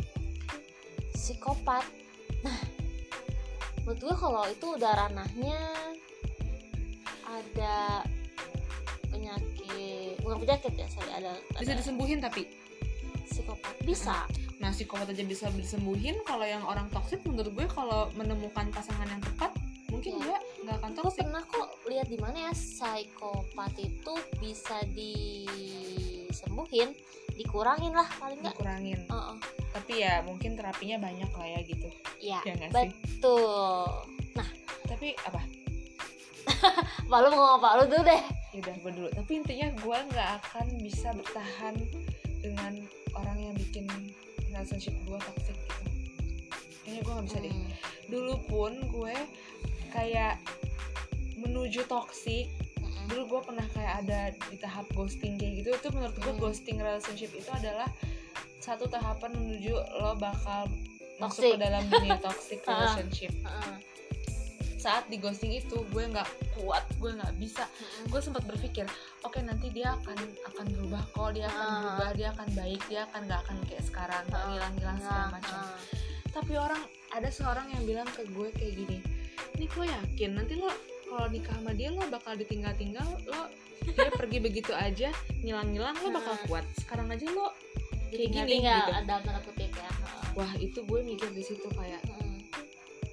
Psikopat. 1.18 1.86
Nah 2.46 2.60
menurut 3.84 4.00
gue 4.06 4.16
kalau 4.22 4.44
itu 4.46 4.68
udah 4.78 4.92
ranahnya 4.94 5.62
ada 7.26 8.06
penyakit 9.10 10.22
bukan 10.22 10.46
penyakit 10.46 10.74
ya 10.78 10.86
sorry 10.90 11.10
ada, 11.10 11.34
bisa 11.58 11.74
ada 11.74 11.82
disembuhin 11.82 12.22
tapi? 12.22 12.46
Psikopat 13.26 13.76
bisa. 13.82 14.30
Nah 14.62 14.70
psikopat 14.70 15.10
aja 15.10 15.26
bisa 15.26 15.50
disembuhin. 15.58 16.22
Kalau 16.30 16.46
yang 16.46 16.62
orang 16.62 16.86
toksik 16.94 17.26
menurut 17.26 17.50
gue 17.56 17.68
kalau 17.72 18.14
menemukan 18.14 18.70
pasangan 18.70 19.10
yang 19.10 19.24
tepat 19.24 19.50
mungkin 19.90 20.22
Iya. 20.22 20.22
dia 20.22 20.38
nggak 20.70 20.76
akan 20.86 20.92
toksik 20.94 21.26
pernah 21.26 21.44
kok 21.50 21.70
lihat 21.90 22.08
di 22.14 22.18
mana 22.22 22.38
ya 22.50 22.54
psikopat 22.54 23.74
itu 23.82 24.14
bisa 24.38 24.78
disembuhin 26.40 26.96
dikurangin 27.36 27.92
lah 27.92 28.08
paling 28.16 28.40
nggak. 28.40 28.56
Dikurangin. 28.56 29.00
Heeh. 29.12 29.36
tapi 29.70 30.02
ya 30.02 30.26
mungkin 30.26 30.58
terapinya 30.58 30.98
banyak 31.04 31.30
lah 31.30 31.48
ya 31.52 31.60
gitu. 31.68 31.88
Ya 32.24 32.40
ya 32.48 32.56
nggak 32.56 32.72
sih? 32.72 32.90
betul. 32.96 34.08
Tapi 34.88 35.08
apa? 35.28 35.42
Pak 37.10 37.20
lu 37.22 37.28
mau 37.30 37.60
ngomong 37.60 37.60
apa 37.60 37.68
lu 37.84 37.86
dulu 37.92 38.04
deh. 38.08 38.24
Udah 38.58 38.76
gue 38.80 38.92
dulu. 38.96 39.10
Tapi 39.14 39.32
intinya 39.36 39.68
gue 39.76 39.98
nggak 40.10 40.30
akan 40.42 40.68
bisa 40.80 41.12
bertahan 41.14 41.76
dengan 42.40 42.74
orang 43.14 43.38
yang 43.38 43.54
bikin 43.60 43.86
relationship 44.50 44.96
gue 45.06 45.20
toxic 45.20 45.56
gitu. 45.56 45.84
Kayaknya 46.84 47.02
gue 47.04 47.14
nggak 47.14 47.28
bisa 47.28 47.40
deh. 47.44 47.54
Hmm. 47.54 47.72
dulu 48.10 48.36
pun 48.50 48.74
gue 48.90 49.16
kayak 49.94 50.42
menuju 51.38 51.86
toxic. 51.86 52.50
Dulu 53.10 53.22
gue 53.28 53.42
pernah 53.44 53.68
kayak 53.70 53.94
ada 54.00 54.20
di 54.46 54.56
tahap 54.56 54.86
ghosting 54.92 55.36
kayak 55.36 55.54
gitu 55.60 55.70
itu 55.72 55.88
menurut 55.90 56.16
gue 56.16 56.28
Hmm. 56.28 56.40
ghosting 56.40 56.78
relationship 56.78 57.32
itu 57.34 57.50
adalah 57.50 57.90
satu 58.60 58.86
tahapan 58.86 59.34
menuju 59.34 59.74
lo 59.96 60.14
bakal 60.16 60.70
masuk 61.18 61.42
Toxic. 61.42 61.52
ke 61.52 61.60
dalam 61.60 61.84
dunia 61.86 62.16
toxic 62.18 62.60
relationship. 62.70 63.34
Saat 64.78 65.08
di 65.08 65.18
ghosting 65.18 65.52
itu 65.52 65.76
gue 65.86 66.04
nggak 66.06 66.30
kuat 66.56 66.88
gue 66.96 67.12
nggak 67.12 67.36
bisa. 67.36 67.68
Gue 68.06 68.20
sempat 68.20 68.46
berpikir 68.46 68.88
oke 69.22 69.36
nanti 69.42 69.68
dia 69.70 69.92
akan 69.94 70.16
akan 70.48 70.66
berubah 70.70 71.04
kok 71.10 71.30
dia 71.34 71.46
akan 71.46 71.66
Ah. 71.66 71.76
berubah 71.82 72.10
dia 72.14 72.28
akan 72.32 72.48
baik 72.54 72.82
dia 72.88 73.02
akan 73.06 73.22
nggak 73.26 73.40
akan 73.44 73.58
kayak 73.66 73.84
sekarang 73.84 74.24
nggak 74.26 74.44
hilang-hilang 74.48 74.98
segala 74.98 75.20
Nah, 75.20 75.32
macam 75.34 75.60
tapi 76.30 76.54
orang 76.56 76.82
ada 77.10 77.30
seorang 77.30 77.68
yang 77.70 77.84
bilang 77.84 78.08
ke 78.08 78.22
gue 78.24 78.48
kayak 78.54 78.74
gini 78.78 78.98
ini 79.58 79.66
gue 79.66 79.86
yakin 79.90 80.32
nanti 80.32 80.54
lo 80.56 80.70
kalau 81.10 81.28
nikah 81.28 81.54
sama 81.54 81.74
dia 81.74 81.90
lo 81.90 82.06
bakal 82.08 82.34
ditinggal-tinggal 82.34 83.08
lo 83.26 83.42
dia 83.82 84.12
pergi 84.12 84.38
begitu 84.40 84.72
aja 84.72 85.10
ngilang-ngilang 85.40 85.98
lo 85.98 86.10
bakal 86.12 86.36
Ah. 86.36 86.44
kuat 86.46 86.66
sekarang 86.78 87.10
aja 87.10 87.26
lo 87.28 87.52
kayak 88.08 88.30
gini 88.30 88.62
tinggal 88.62 88.78
gitu 88.80 88.94
ada 88.96 89.16
tanda 89.18 89.42
kutip 89.44 89.72
ya 89.72 89.90
wah 90.32 90.52
itu 90.56 90.80
gue 90.80 91.00
mikir 91.04 91.30
di 91.30 91.42
situ 91.42 91.68
kayak 91.70 92.02
Mm-mm. 92.06 92.38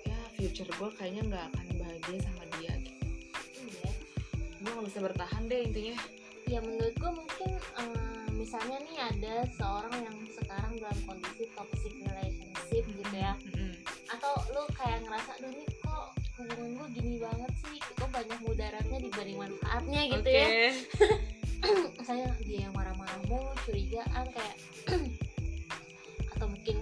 ya 0.05 0.19
future 0.35 0.69
gue 0.69 0.91
kayaknya 0.95 1.23
nggak 1.27 1.45
akan 1.51 1.67
bahagia 1.77 2.19
sama 2.23 2.45
dia 2.55 2.73
gitu. 2.79 3.05
Iya. 3.67 3.91
gue 4.57 4.71
nggak 4.71 4.87
bisa 4.87 5.01
bertahan 5.03 5.43
deh 5.47 5.61
intinya 5.63 5.97
ya 6.47 6.59
menurut 6.61 6.95
gue 6.95 7.11
mungkin 7.13 7.51
eh, 7.57 7.95
misalnya 8.31 8.79
nih 8.81 8.99
ada 9.03 9.35
seorang 9.53 9.95
yang 9.99 10.17
sekarang 10.31 10.73
dalam 10.77 10.99
kondisi 11.03 11.45
toxic 11.51 11.93
relationship 11.99 12.85
gitu 12.87 13.15
ya 13.15 13.33
Mm-mm. 13.45 13.73
atau 14.09 14.33
lu 14.51 14.63
kayak 14.73 15.03
ngerasa 15.03 15.31
aduh 15.37 15.51
ini 15.51 15.65
kok 15.67 15.76
hubungan 16.37 16.71
gue 16.77 16.87
gini 17.01 17.17
banget 17.17 17.53
sih 17.65 17.77
kok 17.81 18.09
banyak 18.13 18.39
mudaratnya 18.45 18.99
dibanding 19.01 19.39
manfaatnya 19.41 20.01
gitu 20.13 20.29
Oke. 20.29 20.37
ya 20.45 20.71
misalnya 21.97 22.29
dia 22.45 22.59
yang 22.69 22.75
marah-marah 22.77 23.21
mulu 23.27 23.51
curigaan 23.65 24.27
kayak 24.31 24.57
atau 26.37 26.47
mungkin 26.53 26.77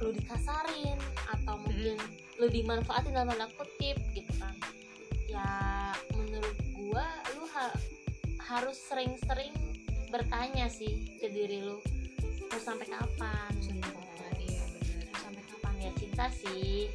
lu 0.00 0.10
dikasarin 0.16 0.96
atau 1.28 1.54
mungkin 1.60 1.98
lu 2.40 2.46
dimanfaatin 2.48 3.12
dalam 3.12 3.28
tanda 3.34 3.50
kutip 3.58 4.00
gitu 4.16 4.32
kan. 4.40 4.54
Ya 5.28 5.50
menurut 6.16 6.56
gua 6.72 7.04
lu 7.36 7.44
ha- 7.52 7.76
harus 8.48 8.80
sering-sering 8.80 9.52
bertanya 10.08 10.70
sih 10.72 11.04
ke 11.20 11.28
diri 11.28 11.60
lu 11.60 11.82
mau 12.48 12.60
sampai 12.62 12.88
kapan? 12.88 13.52
Iya 14.40 14.64
sampai 15.20 15.42
kapan? 15.44 15.74
Ya 15.84 15.90
cinta 16.00 16.26
sih 16.32 16.88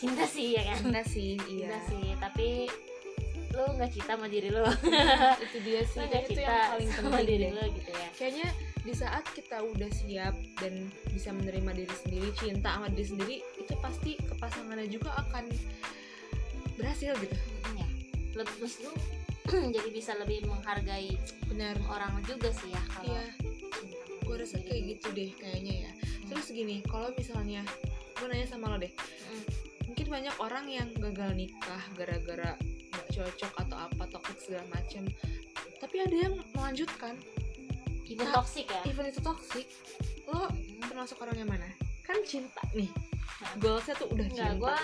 cinta 0.00 0.24
sih 0.24 0.56
ya 0.56 0.62
kan? 0.64 0.78
Cinta 0.80 1.02
sih 1.04 1.36
iya. 1.36 1.68
cinta 1.68 1.78
sih 1.92 2.04
tapi 2.16 2.48
lu 3.50 3.64
nggak 3.76 3.90
cinta 3.92 4.12
sama 4.16 4.26
diri 4.32 4.48
lu. 4.48 4.64
Itu 5.44 5.58
dia 5.60 5.82
sih. 5.84 6.00
Lu 6.00 6.06
itu 6.08 6.32
cinta 6.32 6.40
yang 6.40 6.70
paling 6.72 6.88
sama 6.88 7.08
penting 7.12 7.26
diri 7.28 7.44
deh. 7.44 7.50
lu 7.52 7.64
gitu 7.76 7.90
ya. 7.92 8.08
Kayaknya 8.16 8.48
di 8.80 8.92
saat 8.96 9.24
kita 9.36 9.56
udah 9.60 9.90
siap 9.92 10.34
dan 10.56 10.88
bisa 11.12 11.28
menerima 11.36 11.70
diri 11.76 11.94
sendiri 12.00 12.28
cinta 12.32 12.80
sama 12.80 12.88
diri 12.88 13.06
sendiri 13.12 13.36
itu 13.60 13.74
pasti 13.84 14.16
kepasangannya 14.24 14.88
juga 14.88 15.12
akan 15.20 15.44
berhasil 16.80 17.12
gitu. 17.20 17.36
Ya 17.76 17.86
lebih 18.38 18.54
terus 18.56 18.74
lu 18.80 18.92
jadi 19.76 19.88
bisa 19.90 20.14
lebih 20.16 20.46
menghargai 20.46 21.18
benar. 21.50 21.76
orang 21.90 22.22
juga 22.24 22.54
sih 22.54 22.70
ya 22.70 22.82
kalau 22.88 23.18
iya. 23.18 23.24
gue 24.22 24.36
rasa 24.38 24.62
kayak 24.62 24.96
gitu 24.96 25.06
deh 25.12 25.30
kayaknya 25.36 25.90
ya. 25.90 25.92
Terus 26.30 26.46
gini 26.54 26.80
kalau 26.86 27.10
misalnya 27.12 27.66
gue 28.14 28.26
nanya 28.30 28.46
sama 28.46 28.70
lo 28.70 28.78
deh 28.78 28.92
banyak 30.10 30.34
orang 30.36 30.66
yang 30.66 30.88
gagal 30.92 31.30
nikah 31.32 31.82
gara-gara 31.94 32.58
nggak 32.90 33.08
cocok 33.08 33.52
atau 33.56 33.76
apa 33.78 34.02
toxic 34.08 34.36
segala 34.40 34.66
macem. 34.68 35.06
Tapi 35.78 35.96
ada 36.00 36.16
yang 36.20 36.34
melanjutkan. 36.52 37.14
Even 38.04 38.26
Nah, 38.26 38.34
toxic 38.36 38.66
ya? 38.66 38.82
even 38.84 39.06
itu 39.06 39.20
toxic 39.20 39.70
lo 40.26 40.50
Mm. 40.50 40.82
termasuk 40.84 41.16
orang 41.18 41.36
yang 41.36 41.48
mana? 41.48 41.70
Kan 42.02 42.18
cinta 42.22 42.58
nih. 42.72 42.90
Nah. 43.40 43.54
goalsnya 43.56 43.94
tuh 43.94 44.10
udah 44.10 44.26
Enggak, 44.26 44.50
cinta. 44.50 44.60
gue 44.60 44.76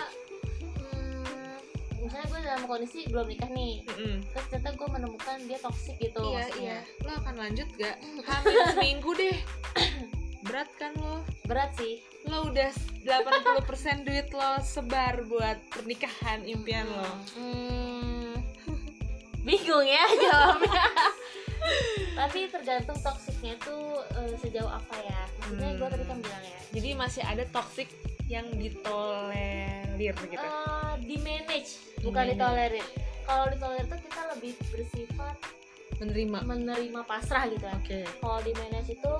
misalnya 1.99 2.25
gue 2.25 2.39
dalam 2.41 2.63
kondisi 2.65 2.99
belum 3.05 3.27
nikah 3.27 3.49
nih. 3.49 3.83
Mm-mm. 3.85 4.15
terus 4.25 4.45
ternyata 4.47 4.69
gue 4.73 4.87
menemukan 4.89 5.37
dia 5.43 5.59
toxic 5.59 5.95
gitu 5.97 6.23
iya 6.23 6.39
maksudnya. 6.39 6.77
iya. 6.79 7.03
Lo 7.03 7.11
akan 7.13 7.35
lanjut 7.37 7.67
gak 7.75 7.95
hamil 8.23 8.57
seminggu 8.71 9.11
deh 9.13 9.37
berat 10.47 10.69
kan 10.75 10.91
lo? 10.95 11.21
Berat 11.45 11.71
sih. 11.75 11.99
Lo 12.25 12.47
udah 12.47 12.71
80% 13.03 14.07
duit 14.07 14.27
lo 14.31 14.51
sebar 14.59 15.23
buat 15.27 15.59
pernikahan 15.71 16.43
impian 16.43 16.87
lo. 16.87 17.07
Hmm, 17.35 18.35
bingung 19.43 19.85
ya 19.85 20.03
jawabnya. 20.17 20.85
Tapi 22.17 22.49
tergantung 22.49 22.97
toksiknya 22.99 23.53
tuh 23.61 24.01
eh, 24.17 24.33
sejauh 24.39 24.69
apa 24.69 24.95
ya. 24.97 25.21
Maksudnya 25.39 25.71
gue 25.75 25.87
tadi 25.87 26.05
kan 26.05 26.17
bilang 26.19 26.43
ya. 26.43 26.59
Jadi 26.73 26.89
masih 26.95 27.23
ada 27.23 27.43
toxic 27.47 27.87
yang 28.27 28.47
ditolerir 28.59 30.15
gitu? 30.17 30.47
Eh, 30.47 30.93
di 31.05 31.15
manage 31.21 31.71
bukan 32.01 32.27
Di-manage. 32.27 32.31
ditolerir. 32.35 32.87
Kalau 33.23 33.45
ditolerir 33.51 33.85
tuh 33.87 33.99
kita 34.03 34.21
lebih 34.35 34.53
bersifat 34.71 35.35
menerima. 35.97 36.37
menerima 36.43 37.01
pasrah 37.07 37.47
gitu 37.47 37.63
ya. 37.63 37.75
Oke. 37.79 37.99
Kalau 38.19 38.39
di 38.43 38.51
manage 38.53 38.89
itu 38.93 39.13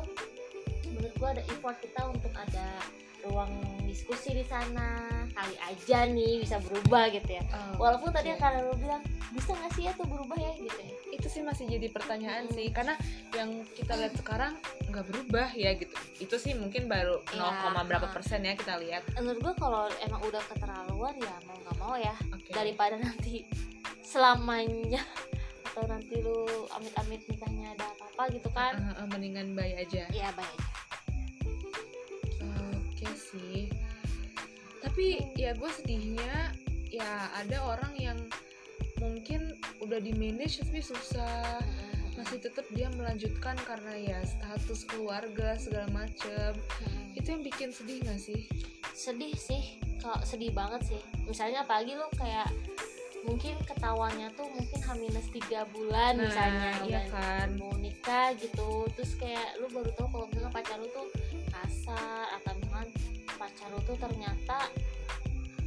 menurut 0.97 1.15
gua 1.21 1.29
ada 1.37 1.43
effort 1.47 1.77
kita 1.79 2.01
untuk 2.09 2.33
ada 2.33 2.65
ruang 3.27 3.51
diskusi 3.83 4.31
di 4.31 4.45
sana 4.45 5.09
kali 5.33 5.55
aja 5.59 6.07
nih 6.07 6.41
bisa 6.41 6.61
berubah 6.63 7.11
gitu 7.11 7.37
ya. 7.37 7.43
Walaupun 7.75 8.09
tadi 8.13 8.33
yang 8.33 8.41
kalian 8.41 8.71
bilang 8.79 9.01
bisa 9.35 9.51
nggak 9.53 9.71
sih 9.75 9.83
ya 9.89 9.91
tuh 9.97 10.07
berubah 10.07 10.37
ya? 10.37 10.53
Gitu 10.55 10.79
ya. 10.79 10.91
Itu 11.11 11.27
sih 11.27 11.41
masih 11.43 11.65
jadi 11.67 11.87
pertanyaan 11.91 12.47
Hmm. 12.47 12.55
sih 12.55 12.67
karena 12.71 12.95
yang 13.35 13.49
kita 13.75 13.93
lihat 13.97 14.13
sekarang 14.15 14.53
nggak 14.87 15.05
berubah 15.11 15.47
ya 15.53 15.75
gitu. 15.75 15.95
Itu 16.21 16.35
sih 16.39 16.53
mungkin 16.55 16.87
baru 16.87 17.21
0, 17.35 17.73
Ya, 17.73 17.83
berapa 17.83 18.07
ah. 18.07 18.13
persen 18.13 18.45
ya 18.47 18.53
kita 18.55 18.79
lihat. 18.79 19.03
Menurut 19.19 19.39
gua 19.43 19.53
kalau 19.57 19.83
emang 20.01 20.21
udah 20.23 20.41
keterlaluan 20.47 21.15
ya 21.19 21.35
mau 21.49 21.57
nggak 21.57 21.77
mau 21.81 21.95
ya. 21.97 22.15
Oke. 22.31 22.49
Daripada 22.53 22.95
nanti 23.01 23.43
selamanya 24.05 25.03
atau 25.73 25.83
nanti 25.89 26.15
lu 26.23 26.47
amit-amit 26.73 27.21
nikahnya 27.27 27.75
ada 27.75 27.85
apa-apa 27.97 28.23
gitu 28.33 28.49
kan. 28.55 28.73
Ah, 28.77 29.03
ah, 29.03 29.05
mendingan 29.09 29.51
bayi 29.57 29.75
aja. 29.77 30.07
Ya 30.15 30.31
baik 30.33 30.76
oke 33.07 33.15
sih. 33.15 33.71
Tapi 34.83 35.35
ya 35.39 35.55
gue 35.55 35.71
sedihnya 35.71 36.51
ya 36.87 37.31
ada 37.35 37.57
orang 37.67 37.93
yang 37.99 38.19
mungkin 38.99 39.55
udah 39.83 39.99
di 40.01 40.13
manage 40.15 40.61
tapi 40.63 40.83
susah. 40.83 41.61
Masih 42.17 42.41
tetap 42.41 42.65
dia 42.73 42.89
melanjutkan 42.97 43.53
karena 43.61 43.93
ya 43.93 44.19
status 44.25 44.89
keluarga 44.89 45.55
segala 45.55 45.87
macem. 45.93 46.53
Hmm. 46.81 47.05
itu 47.17 47.33
yang 47.33 47.41
bikin 47.41 47.69
sedih 47.73 47.97
gak 48.05 48.21
sih? 48.21 48.45
Sedih 48.93 49.33
sih. 49.33 49.81
Kalau 50.01 50.21
sedih 50.25 50.53
banget 50.53 50.81
sih. 50.85 51.01
Misalnya 51.25 51.65
apalagi 51.65 51.97
lu 51.97 52.05
kayak 52.17 52.49
mungkin 53.25 53.57
ketawanya 53.65 54.31
tuh 54.37 54.47
mungkin 54.53 54.79
H 54.79 54.87
minus 54.95 55.27
tiga 55.33 55.67
bulan 55.75 56.15
misalnya 56.15 56.79
iya 56.87 57.01
kan. 57.11 57.57
mau 57.57 57.73
nikah 57.75 58.31
gitu. 58.37 58.85
Terus 58.93 59.17
kayak 59.17 59.57
lu 59.61 59.67
baru 59.73 59.89
tahu 59.97 60.07
kalau 60.13 60.25
misalnya 60.29 60.51
pacar 60.53 60.77
lu 60.77 60.87
tuh 60.93 61.09
kasar 61.51 62.25
atau 62.39 62.53
misalkan 62.61 62.87
pacar 63.47 63.71
lu 63.71 63.79
tuh 63.87 63.95
ternyata 63.95 64.67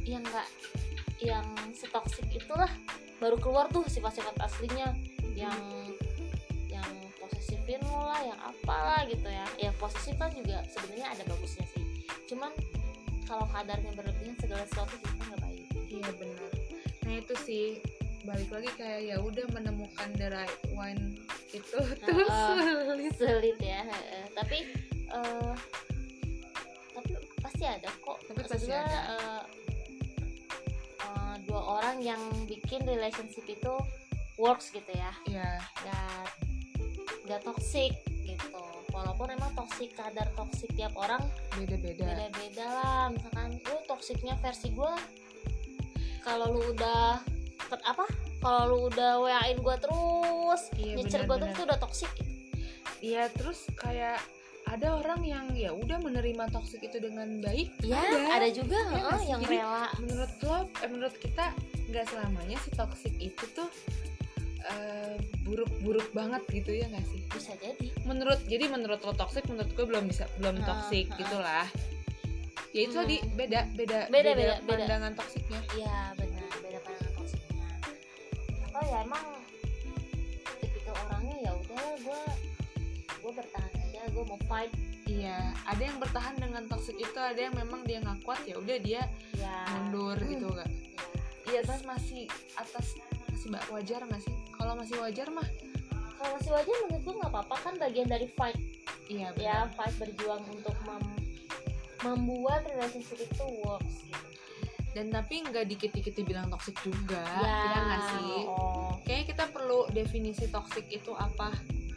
yang 0.05 0.21
nggak 0.21 0.49
yang 1.17 1.45
setoksik 1.73 2.29
itulah 2.29 2.69
baru 3.17 3.37
keluar 3.41 3.65
tuh 3.73 3.81
sifat-sifat 3.89 4.37
aslinya. 4.37 4.93
Yang 5.33 5.57
yang 6.69 6.89
posesifin 7.17 7.81
lo 7.81 8.05
lah 8.05 8.21
yang 8.21 8.37
apalah 8.37 9.01
gitu 9.09 9.25
ya. 9.25 9.45
Ya 9.57 9.73
posesif 9.81 10.13
kan 10.21 10.29
juga 10.37 10.61
sebenarnya 10.69 11.17
ada 11.17 11.23
bagusnya 11.25 11.65
sih. 11.73 11.85
Cuman 12.29 12.53
kalau 13.25 13.49
kadarnya 13.49 13.89
berlebihan 13.97 14.37
segala 14.37 14.61
sesuatu 14.69 14.93
sih 15.01 15.09
kan 15.17 15.25
nggak 15.33 15.41
baik. 15.41 15.65
Iya 15.89 16.09
benar. 16.21 16.51
Nah 17.05 17.13
itu 17.17 17.33
sih. 17.41 17.65
Balik 18.21 18.53
lagi 18.53 18.69
kayak 18.77 19.01
ya 19.09 19.17
udah 19.17 19.49
menemukan 19.49 20.13
the 20.13 20.29
right 20.29 20.61
one 20.77 21.17
itu 21.49 21.73
tuh 21.73 21.81
Heeh. 22.05 22.53
sulit. 22.85 23.13
sulit 23.17 23.57
ya 23.57 23.81
tapi 23.81 24.13
eh, 24.13 24.25
tapi 24.37 24.59
pasti 27.61 27.77
ada 27.77 27.89
kok. 28.01 28.17
Tapi 28.25 28.41
pasti 28.49 28.73
ada. 28.73 28.99
eh, 29.13 29.41
eh, 31.05 31.35
dua 31.45 31.61
orang 31.77 31.97
yang 32.01 32.21
bikin 32.49 32.81
relationship 32.89 33.45
itu 33.45 33.73
works 34.41 34.73
gitu 34.73 34.89
ya. 34.89 35.13
Ya 35.29 35.61
nggak 35.85 36.25
nggak 37.29 37.41
toxic 37.45 37.93
gitu. 38.25 38.65
Walaupun 38.89 39.29
emang 39.37 39.53
toxic 39.53 39.93
kadar 39.93 40.25
toxic 40.33 40.73
tiap 40.73 40.97
orang 40.97 41.21
beda-beda. 41.53 42.01
beda-beda 42.01 42.65
lah. 42.65 43.03
Misalkan 43.13 43.61
lu 43.61 43.77
toksiknya 43.85 44.33
versi 44.41 44.73
gue 44.73 44.93
kalau 46.25 46.49
lu 46.49 46.73
udah 46.73 47.21
apa? 47.85 48.05
Kalau 48.41 48.61
lu 48.73 48.77
udah 48.89 49.21
wain 49.21 49.61
gue 49.61 49.75
terus 49.77 50.61
Iya, 50.81 50.97
nyecer 50.97 51.29
gue 51.29 51.37
terus 51.37 51.53
itu 51.53 51.61
udah 51.69 51.77
toxic. 51.77 52.09
Gitu. 52.17 52.31
Iya 53.05 53.29
terus 53.29 53.69
kayak 53.77 54.17
ada 54.71 54.87
orang 54.95 55.19
yang 55.21 55.45
ya 55.51 55.75
udah 55.75 55.99
menerima 55.99 56.47
toksik 56.47 56.79
itu 56.81 56.97
dengan 56.97 57.43
baik 57.43 57.75
ya 57.83 57.99
Ada. 57.99 58.39
ada, 58.39 58.47
juga 58.49 58.77
nggak 58.87 59.03
sih? 59.19 59.27
yang 59.27 59.41
Jadi, 59.43 59.55
rela 59.59 59.85
menurut 59.99 60.31
lo 60.41 60.57
eh, 60.79 60.89
menurut 60.89 61.15
kita 61.19 61.45
nggak 61.91 62.05
selamanya 62.07 62.57
si 62.63 62.69
toksik 62.71 63.11
itu 63.19 63.43
tuh 63.51 63.67
eh, 64.63 65.19
buruk-buruk 65.43 66.07
banget 66.15 66.39
gitu 66.47 66.71
ya 66.71 66.87
nggak 66.87 67.03
sih 67.03 67.19
bisa 67.27 67.51
jadi 67.59 67.87
menurut 68.07 68.39
jadi 68.47 68.65
menurut 68.71 69.03
lo 69.03 69.11
toksik 69.11 69.43
menurut 69.51 69.71
gue 69.75 69.85
belum 69.85 70.07
bisa 70.07 70.23
belum 70.39 70.63
toksik 70.63 71.11
ah. 71.11 71.17
gitulah 71.19 71.67
ya 72.71 72.81
itu 72.81 72.95
Hmm. 72.95 73.03
tadi 73.03 73.17
beda 73.35 73.59
beda 73.75 73.99
Beda, 74.07 74.31
beda, 74.31 74.55
beda. 74.63 74.71
pandangan 74.87 75.11
toksiknya 75.19 75.59
iya 75.75 75.97
benar 76.15 76.47
beda 76.57 76.79
pandangan 76.79 77.11
toksiknya 77.13 77.67
atau 78.63 78.81
ya 78.87 78.97
emang 79.03 79.25
tipikal 80.57 80.95
orangnya 80.95 81.35
ya 81.43 81.51
udah 81.51 81.83
gue 81.99 82.21
gue 83.19 83.31
bertahan 83.35 83.70
aja 84.01 84.09
gue 84.09 84.25
mau 84.25 84.41
fight. 84.45 84.73
Iya. 85.05 85.53
Ada 85.65 85.81
yang 85.83 85.97
bertahan 85.97 86.35
dengan 86.35 86.63
toksik 86.65 86.95
itu 86.95 87.13
ada 87.15 87.37
yang 87.37 87.53
memang 87.53 87.83
dia 87.83 87.99
nggak 87.99 88.21
kuat 88.21 88.41
ya 88.43 88.55
udah 88.55 88.77
dia 88.79 89.01
ya 89.35 89.55
mundur 89.69 90.15
Hmm. 90.15 90.29
gitu 90.29 90.49
kan 90.49 90.69
iya 91.43 91.59
terus 91.61 91.83
masih 91.83 92.31
atas 92.53 92.95
masih 93.27 93.47
mbak 93.49 93.65
wajar 93.69 94.01
nggak 94.01 94.21
sih? 94.21 94.31
Kalau 94.53 94.73
masih 94.73 94.95
wajar 94.97 95.27
mah. 95.27 95.43
Kalau 96.15 96.31
masih 96.33 96.51
wajar 96.51 96.75
menurut 96.81 97.01
gue 97.01 97.15
nggak 97.17 97.31
apa-apa 97.33 97.55
kan 97.59 97.73
bagian 97.75 98.07
dari 98.07 98.27
fight. 98.29 98.55
Iya 99.05 99.33
ya 99.35 99.67
benar. 99.67 99.75
fight 99.75 99.95
berjuang 99.97 100.43
untuk 100.47 100.75
mem- 100.81 101.19
membuat 102.01 102.65
relationship 102.65 103.19
itu 103.21 103.43
works. 103.61 104.01
Gitu. 104.01 104.29
dan 104.91 105.07
tapi 105.07 105.39
nggak 105.41 105.65
dikit-dikit 105.65 106.11
dibilang 106.13 106.51
toksik 106.51 106.75
juga 106.83 107.23
ya, 107.23 107.47
ya 107.65 107.79
nggak 107.81 108.01
sih? 108.11 108.43
Oh, 108.43 108.91
kayaknya 109.01 109.25
kita 109.31 109.45
perlu 109.47 109.87
definisi 109.89 110.45
toksik 110.45 110.83
itu 110.87 111.15
apa 111.15 111.47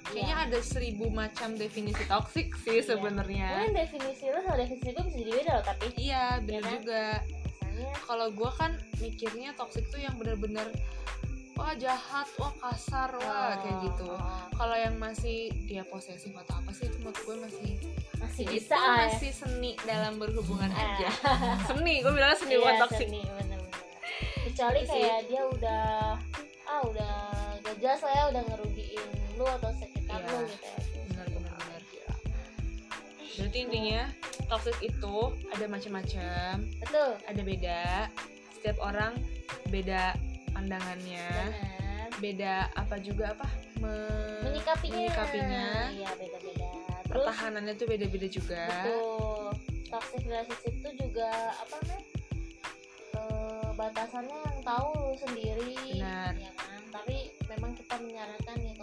kayaknya 0.06 0.36
ya. 0.36 0.44
ada 0.46 0.58
seribu 0.60 1.06
macam 1.08 1.54
definisi 1.54 2.04
toksik 2.04 2.52
sih 2.58 2.78
Iya. 2.78 2.86
sebenarnya 2.86 3.48
mungkin 3.54 3.74
definisi 3.74 4.24
lo 4.26 4.38
sama 4.40 4.56
definisi 4.58 4.88
gue 4.90 5.04
bisa 5.04 5.18
jadi 5.18 5.32
beda 5.34 5.50
loh 5.52 5.64
tapi 5.64 5.86
iya 5.96 6.24
bener 6.38 6.60
kan? 6.60 6.72
juga 6.78 7.04
misalnya 7.64 7.96
kalau 8.02 8.26
gue 8.30 8.50
kan 8.52 8.72
mikirnya 8.98 9.50
toksik 9.52 9.84
tuh 9.88 9.98
yang 9.98 10.14
bener-bener 10.14 10.66
wah 11.54 11.72
jahat 11.74 12.26
wah 12.34 12.52
kasar 12.56 13.14
wah 13.16 13.30
oh, 13.48 13.54
kayak 13.56 13.78
gitu 13.84 14.06
oh, 14.08 14.20
kalau 14.52 14.74
yang 14.74 14.94
masih 14.96 15.38
dia 15.64 15.82
posesif 15.84 16.34
atau 16.36 16.54
apa 16.56 16.70
sih 16.70 16.84
itu 16.84 16.98
menurut 16.98 17.14
gue 17.16 17.36
masih 17.40 17.70
masih 18.16 18.42
ya 18.44 18.50
bisa 18.52 18.74
itu 18.74 18.74
ah, 18.76 18.82
ya. 18.82 18.94
masih 19.06 19.30
seni 19.32 19.72
dalam 19.82 20.14
berhubungan 20.16 20.68
Ah. 20.68 20.82
aja 20.94 21.08
seni 21.68 21.98
gue 21.98 22.10
bilang 22.10 22.34
seni 22.34 22.52
Iya, 22.52 22.60
bukan 22.60 22.76
toksik 22.82 23.06
seni, 23.06 23.22
bener-bener. 23.22 23.60
kecuali 24.44 24.78
Itu 24.78 24.86
sih. 24.88 25.00
kayak 25.00 25.20
dia 25.24 25.42
udah 25.48 25.86
ah 26.64 26.80
udah 26.82 27.14
gak 27.60 27.76
jelas 27.78 28.00
lah 28.00 28.12
ya 28.12 28.24
udah 28.30 28.42
ngerugiin 28.44 29.08
lu 29.34 29.44
atau 29.44 29.70
Iya. 30.36 30.58
Benar, 31.04 31.26
benar, 31.28 31.52
benar. 31.54 31.82
gila. 31.84 32.14
berarti 33.34 33.58
intinya 33.60 34.02
toxic 34.46 34.76
itu 34.80 35.16
ada 35.48 35.66
macam-macam. 35.66 36.52
Betul. 36.78 37.10
Ada 37.24 37.42
beda. 37.42 37.82
Setiap 38.54 38.78
orang 38.80 39.12
beda 39.68 40.14
pandangannya. 40.50 41.28
Benar. 41.28 42.08
Beda 42.16 42.52
apa 42.72 42.96
juga 42.98 43.34
apa? 43.34 43.48
Me- 43.76 44.42
menyikapinya. 44.44 44.96
menyikapinya. 45.02 45.66
Iya 45.90 46.10
beda-beda. 46.14 46.68
Terus? 47.04 47.24
Pertahanannya 47.26 47.74
tuh 47.74 47.86
beda-beda 47.86 48.26
juga. 48.26 48.62
Betul. 48.64 49.50
Toxic 49.86 50.22
relationship 50.24 50.74
itu 50.74 50.90
juga 50.98 51.30
apa 51.54 51.76
nih 51.84 52.02
Eh, 53.14 53.68
batasannya 53.72 54.34
yang 54.34 54.58
tahu 54.60 55.14
sendiri. 55.16 55.74
Benar. 55.94 56.34
ya 56.34 56.50
kan? 56.52 56.80
Tapi 56.90 57.16
memang 57.46 57.72
kita 57.72 57.94
menyarankan 57.96 58.56
ya 58.60 58.73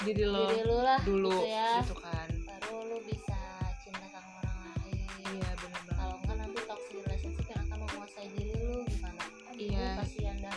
diri 0.00 0.24
lo 0.24 0.48
diri 0.48 0.62
lu 0.64 0.78
lah 0.80 1.00
dulu 1.02 1.28
gitu 1.30 1.46
ya. 1.46 1.70
gitu 1.84 1.96
kan. 1.98 2.28
Baru 2.42 2.76
lu 2.88 2.96
bisa 3.04 3.38
cinta 3.78 4.06
sama 4.08 4.28
orang 4.38 4.56
lain. 4.64 4.96
Iya 5.20 5.48
benar 5.54 5.80
banget. 5.82 5.96
Kalau 5.96 6.14
enggak 6.16 6.36
nanti 6.36 6.60
toxic 6.64 6.94
relationship 6.98 7.46
yang 7.46 7.60
akan 7.62 7.78
menguasai 7.80 8.28
diri 8.32 8.52
lu 8.56 8.76
gimana? 8.86 9.22
Aduh, 9.50 9.60
Iya. 9.60 9.86
kasihan 9.98 10.36
dah. 10.40 10.56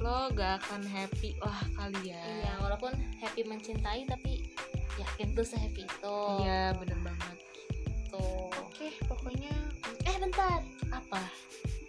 Lo 0.00 0.16
gak 0.32 0.52
akan 0.64 0.82
happy 0.86 1.30
lah 1.38 1.60
kali 1.74 2.02
ya. 2.08 2.22
Iya 2.24 2.52
walaupun 2.58 2.92
happy 3.20 3.42
mencintai 3.44 4.08
tapi 4.08 4.32
yakin 4.96 5.28
tuh 5.32 5.44
sehappy 5.44 5.84
itu. 5.84 6.18
Iya 6.40 6.72
bener 6.74 6.98
banget. 7.04 7.36
Tuh 8.08 8.48
oke 8.48 8.86
pokoknya 9.04 9.52
eh 10.02 10.16
bentar. 10.16 10.64
Apa? 10.88 11.20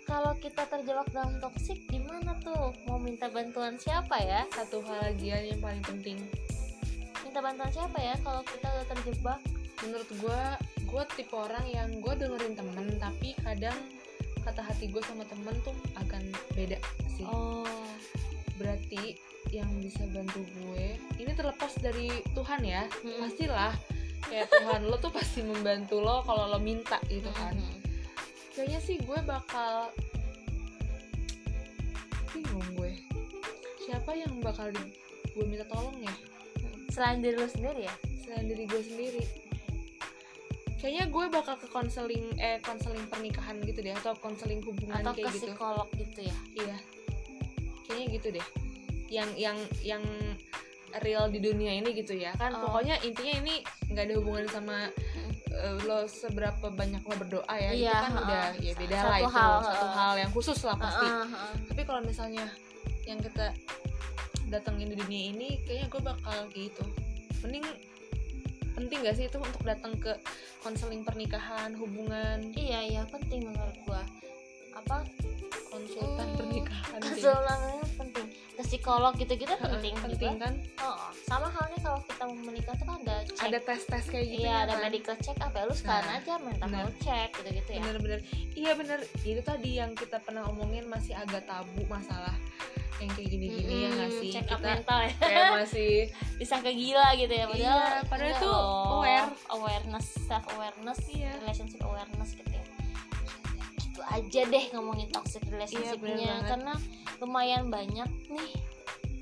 Kalau 0.04 0.36
kita 0.38 0.68
terjebak 0.68 1.08
dalam 1.10 1.40
toxic 1.40 1.88
gimana 1.88 2.36
tuh? 2.44 2.76
Mau 2.84 3.00
minta 3.00 3.32
bantuan 3.32 3.80
siapa 3.80 4.20
ya? 4.20 4.44
Satu 4.52 4.84
hal 4.84 5.08
lagi 5.08 5.32
yang 5.32 5.64
paling 5.64 5.80
penting 5.80 6.20
minta 7.32 7.48
bantuan 7.48 7.72
siapa 7.72 7.96
ya 8.04 8.12
kalau 8.28 8.44
kita 8.44 8.68
udah 8.68 8.86
terjebak? 8.92 9.40
Menurut 9.88 10.10
gue 10.20 10.42
gue 10.84 11.04
tipe 11.16 11.32
orang 11.32 11.64
yang 11.72 11.88
gue 12.04 12.14
dengerin 12.20 12.60
temen 12.60 12.92
tapi 13.00 13.32
kadang 13.40 13.80
kata 14.44 14.60
hati 14.60 14.92
gue 14.92 15.00
sama 15.00 15.24
temen 15.24 15.56
tuh 15.64 15.72
akan 15.96 16.28
beda 16.60 16.76
sih. 17.16 17.24
Oh. 17.24 17.64
Berarti 18.60 19.16
yang 19.48 19.72
bisa 19.80 20.04
bantu 20.12 20.44
gue 20.44 21.00
ini 21.24 21.32
terlepas 21.32 21.72
dari 21.80 22.20
Tuhan 22.36 22.68
ya. 22.68 22.84
Mm-mm. 23.00 23.24
pastilah 23.24 23.80
kayak 24.28 24.52
Tuhan 24.52 24.92
lo 24.92 25.00
tuh 25.00 25.16
pasti 25.16 25.40
membantu 25.40 26.04
lo 26.04 26.28
kalau 26.28 26.52
lo 26.52 26.60
minta 26.60 27.00
gitu 27.08 27.32
kan. 27.32 27.56
Kayaknya 28.60 28.80
sih 28.84 29.00
gue 29.00 29.20
bakal 29.24 29.88
bingung 32.36 32.68
gue. 32.76 32.92
Siapa 33.88 34.20
yang 34.20 34.36
bakal 34.44 34.76
di- 34.76 35.00
gue 35.32 35.48
minta 35.48 35.64
tolong 35.72 35.96
ya 36.04 36.12
selain 36.92 37.20
diri 37.20 37.36
lu 37.36 37.48
sendiri 37.48 37.88
ya? 37.88 37.96
Selain 38.20 38.46
diri 38.46 38.64
gue 38.64 38.82
sendiri. 38.82 39.24
Kayaknya 40.76 41.06
gue 41.08 41.26
bakal 41.30 41.56
ke 41.56 41.68
konseling 41.70 42.26
eh 42.36 42.58
konseling 42.60 43.06
pernikahan 43.06 43.62
gitu 43.62 43.80
deh 43.80 43.94
atau 43.94 44.18
konseling 44.18 44.60
hubungan 44.62 44.98
atau 45.00 45.14
ke 45.14 45.22
kayak 45.22 45.32
gitu. 45.32 45.46
psikolog 45.48 45.88
gitu 45.94 46.20
ya? 46.26 46.36
Iya. 46.58 46.78
Kayaknya 47.86 48.06
gitu 48.12 48.28
deh. 48.34 48.46
Yang 49.08 49.30
yang 49.38 49.58
yang 49.82 50.04
real 51.00 51.30
di 51.30 51.38
dunia 51.38 51.72
ini 51.72 51.94
gitu 51.94 52.18
ya. 52.18 52.34
Kan 52.34 52.52
Oh. 52.52 52.66
pokoknya 52.68 52.98
intinya 53.02 53.34
ini 53.40 53.56
nggak 53.88 54.04
ada 54.04 54.16
hubungan 54.18 54.46
sama 54.50 54.90
eh, 55.52 55.76
lo 55.86 56.04
seberapa 56.04 56.68
banyak 56.68 57.00
lo 57.00 57.14
berdoa 57.16 57.54
ya. 57.54 57.70
Itu 57.72 57.86
Iya, 57.86 57.94
kan 57.94 58.12
ha-ha. 58.12 58.24
udah 58.26 58.44
ya 58.58 58.74
beda 58.74 58.96
Satu 58.98 59.06
lah 59.06 59.18
itu. 59.20 59.30
hal, 59.30 59.54
satu 59.62 59.86
ha-ha. 59.86 59.98
hal 60.02 60.14
yang 60.18 60.32
khusus 60.34 60.60
lah 60.66 60.76
pasti. 60.76 61.06
Heeh, 61.06 61.26
heeh. 61.30 61.54
tapi 61.70 61.82
kalau 61.86 62.02
misalnya 62.02 62.46
yang 63.06 63.20
kita 63.20 63.54
datengin 64.52 64.92
di 64.92 64.98
dunia 65.00 65.24
ini 65.32 65.50
kayaknya 65.64 65.88
gue 65.88 66.02
bakal 66.04 66.38
gitu. 66.52 66.84
Mending 67.42 67.66
penting 68.76 68.98
gak 69.04 69.16
sih 69.16 69.26
itu 69.32 69.38
untuk 69.40 69.64
datang 69.64 69.96
ke 70.00 70.12
konseling 70.60 71.08
pernikahan 71.08 71.76
hubungan? 71.76 72.52
Iya 72.56 72.80
iya 72.84 73.02
penting 73.08 73.48
menurut 73.48 73.78
gua. 73.88 74.04
Apa? 74.76 75.08
Konsultan 75.72 76.28
Hmm, 76.28 76.38
pernikahan 76.38 77.00
konselannya 77.00 77.86
penting 77.96 78.28
psikolog 78.72 79.14
gitu-gitu 79.14 79.52
penting, 79.52 79.92
penting 79.98 80.32
juga 80.32 80.48
kan 80.48 80.54
oh, 80.80 81.12
sama 81.22 81.46
halnya 81.46 81.76
kalau 81.78 82.00
kita 82.02 82.24
mau 82.24 82.38
menikah 82.42 82.72
tuh 82.74 82.88
kan 82.88 82.98
ada 82.98 83.16
cek 83.28 83.44
ada 83.44 83.58
tes 83.60 83.82
tes 83.84 84.06
kayak 84.08 84.26
gitu 84.26 84.42
iya 84.42 84.64
ada 84.64 84.74
kan? 84.74 84.82
medical 84.82 85.16
check 85.18 85.38
up 85.38 85.52
ya 85.52 85.64
lu 85.64 85.76
Nah, 85.82 86.00
aja 86.16 86.34
mental 86.40 86.66
benar. 86.66 86.80
health 86.80 86.98
check 87.00 87.30
gitu-gitu 87.34 87.70
ya 87.70 87.80
bener-bener 87.82 88.20
iya 88.54 88.72
bener 88.72 89.00
itu 89.20 89.42
tadi 89.42 89.70
yang 89.76 89.92
kita 89.92 90.18
pernah 90.18 90.48
omongin 90.48 90.88
masih 90.88 91.12
agak 91.14 91.44
tabu 91.44 91.84
masalah 91.86 92.32
yang 92.98 93.12
kayak 93.12 93.30
gini-gini 93.30 93.74
ya 93.78 93.90
nggak 93.90 94.08
Mm-mm, 94.08 94.22
sih 94.22 94.32
check 94.32 94.46
up 94.46 94.56
kita 94.56 94.70
mental 94.72 95.00
ya 95.02 95.12
kayak 95.18 95.50
masih 95.58 95.92
bisa 96.40 96.56
ke 96.58 96.72
gila 96.72 97.08
gitu 97.14 97.34
ya 97.34 97.46
padahal 97.46 97.80
Iya, 97.82 98.00
padahal 98.08 98.40
tuh 98.40 98.48
loh. 98.48 98.96
aware. 98.96 99.30
awareness 99.52 100.08
self 100.22 100.46
awareness 100.50 101.00
Iya. 101.10 101.32
relationship 101.38 101.82
awareness 101.82 102.30
gitu 102.32 102.48
ya 102.48 102.62
itu 102.62 102.81
aja 104.08 104.42
deh 104.44 104.66
ngomongin 104.72 105.08
toxic 105.10 105.42
Iya, 105.42 105.52
relationship-nya 105.54 106.32
banget. 106.36 106.50
karena 106.50 106.74
lumayan 107.20 107.64
banyak 107.68 108.10
nih 108.28 108.52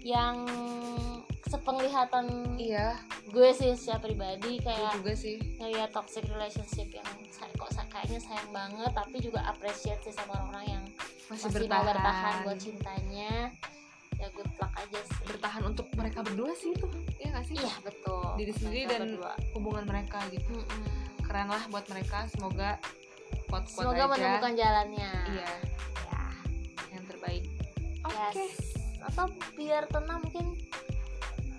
yang 0.02 0.48
sepenglihatan 1.44 2.26
iya. 2.56 2.94
gue 3.28 3.50
sih 3.52 3.74
secara 3.74 4.00
pribadi 4.00 4.58
gue 4.58 4.66
kayak 4.66 5.02
juga 5.02 5.14
sih. 5.14 5.36
ngeliat 5.58 5.90
toxic 5.90 6.24
relationship 6.30 6.88
yang 6.94 7.08
kok 7.58 7.70
kayaknya 7.90 8.22
sayang 8.22 8.52
banget 8.54 8.92
tapi 8.94 9.18
juga 9.18 9.42
appreciate 9.44 10.00
sih 10.00 10.14
sama 10.14 10.38
orang-orang 10.38 10.78
yang 10.78 10.84
masih, 11.28 11.50
masih 11.50 11.66
bertahan. 11.66 11.86
bertahan 11.90 12.34
buat 12.46 12.58
cintanya. 12.58 13.34
Ya 14.16 14.28
good 14.36 14.52
luck 14.60 14.74
aja 14.76 15.00
sih. 15.00 15.24
Bertahan 15.26 15.64
untuk 15.64 15.88
mereka 15.96 16.20
berdua 16.22 16.52
sih 16.54 16.76
itu. 16.76 16.88
Iya 17.18 17.40
gak 17.40 17.46
sih? 17.48 17.56
Iya 17.56 17.74
betul. 17.82 18.28
Diri 18.36 18.52
sendiri 18.52 18.84
Mereka 18.84 18.92
dan 18.92 19.10
berdua. 19.16 19.34
hubungan 19.56 19.84
mereka 19.88 20.20
gitu. 20.30 20.54
Mm-mm. 20.54 21.08
keren 21.24 21.46
lah 21.46 21.62
buat 21.70 21.86
mereka 21.88 22.26
semoga 22.28 22.82
kuat-kuat 23.50 23.84
semoga 23.84 24.04
aja. 24.06 24.12
menemukan 24.14 24.54
jalannya. 24.54 25.12
Iya. 25.34 25.52
Ya 26.06 26.22
yang 26.94 27.06
terbaik. 27.10 27.44
Oke. 28.06 28.18
Yes. 28.38 28.54
Atau 29.10 29.26
biar 29.58 29.84
tenang 29.90 30.22
mungkin 30.22 30.46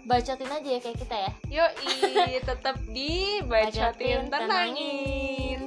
bacotin 0.06 0.50
aja 0.50 0.68
ya 0.70 0.80
kayak 0.80 0.98
kita 0.98 1.16
ya? 1.18 1.32
Yoi 1.50 2.38
tetap 2.42 2.76
dibacotin 2.90 4.26
Bacotin, 4.30 4.32
tenangin 4.32 5.60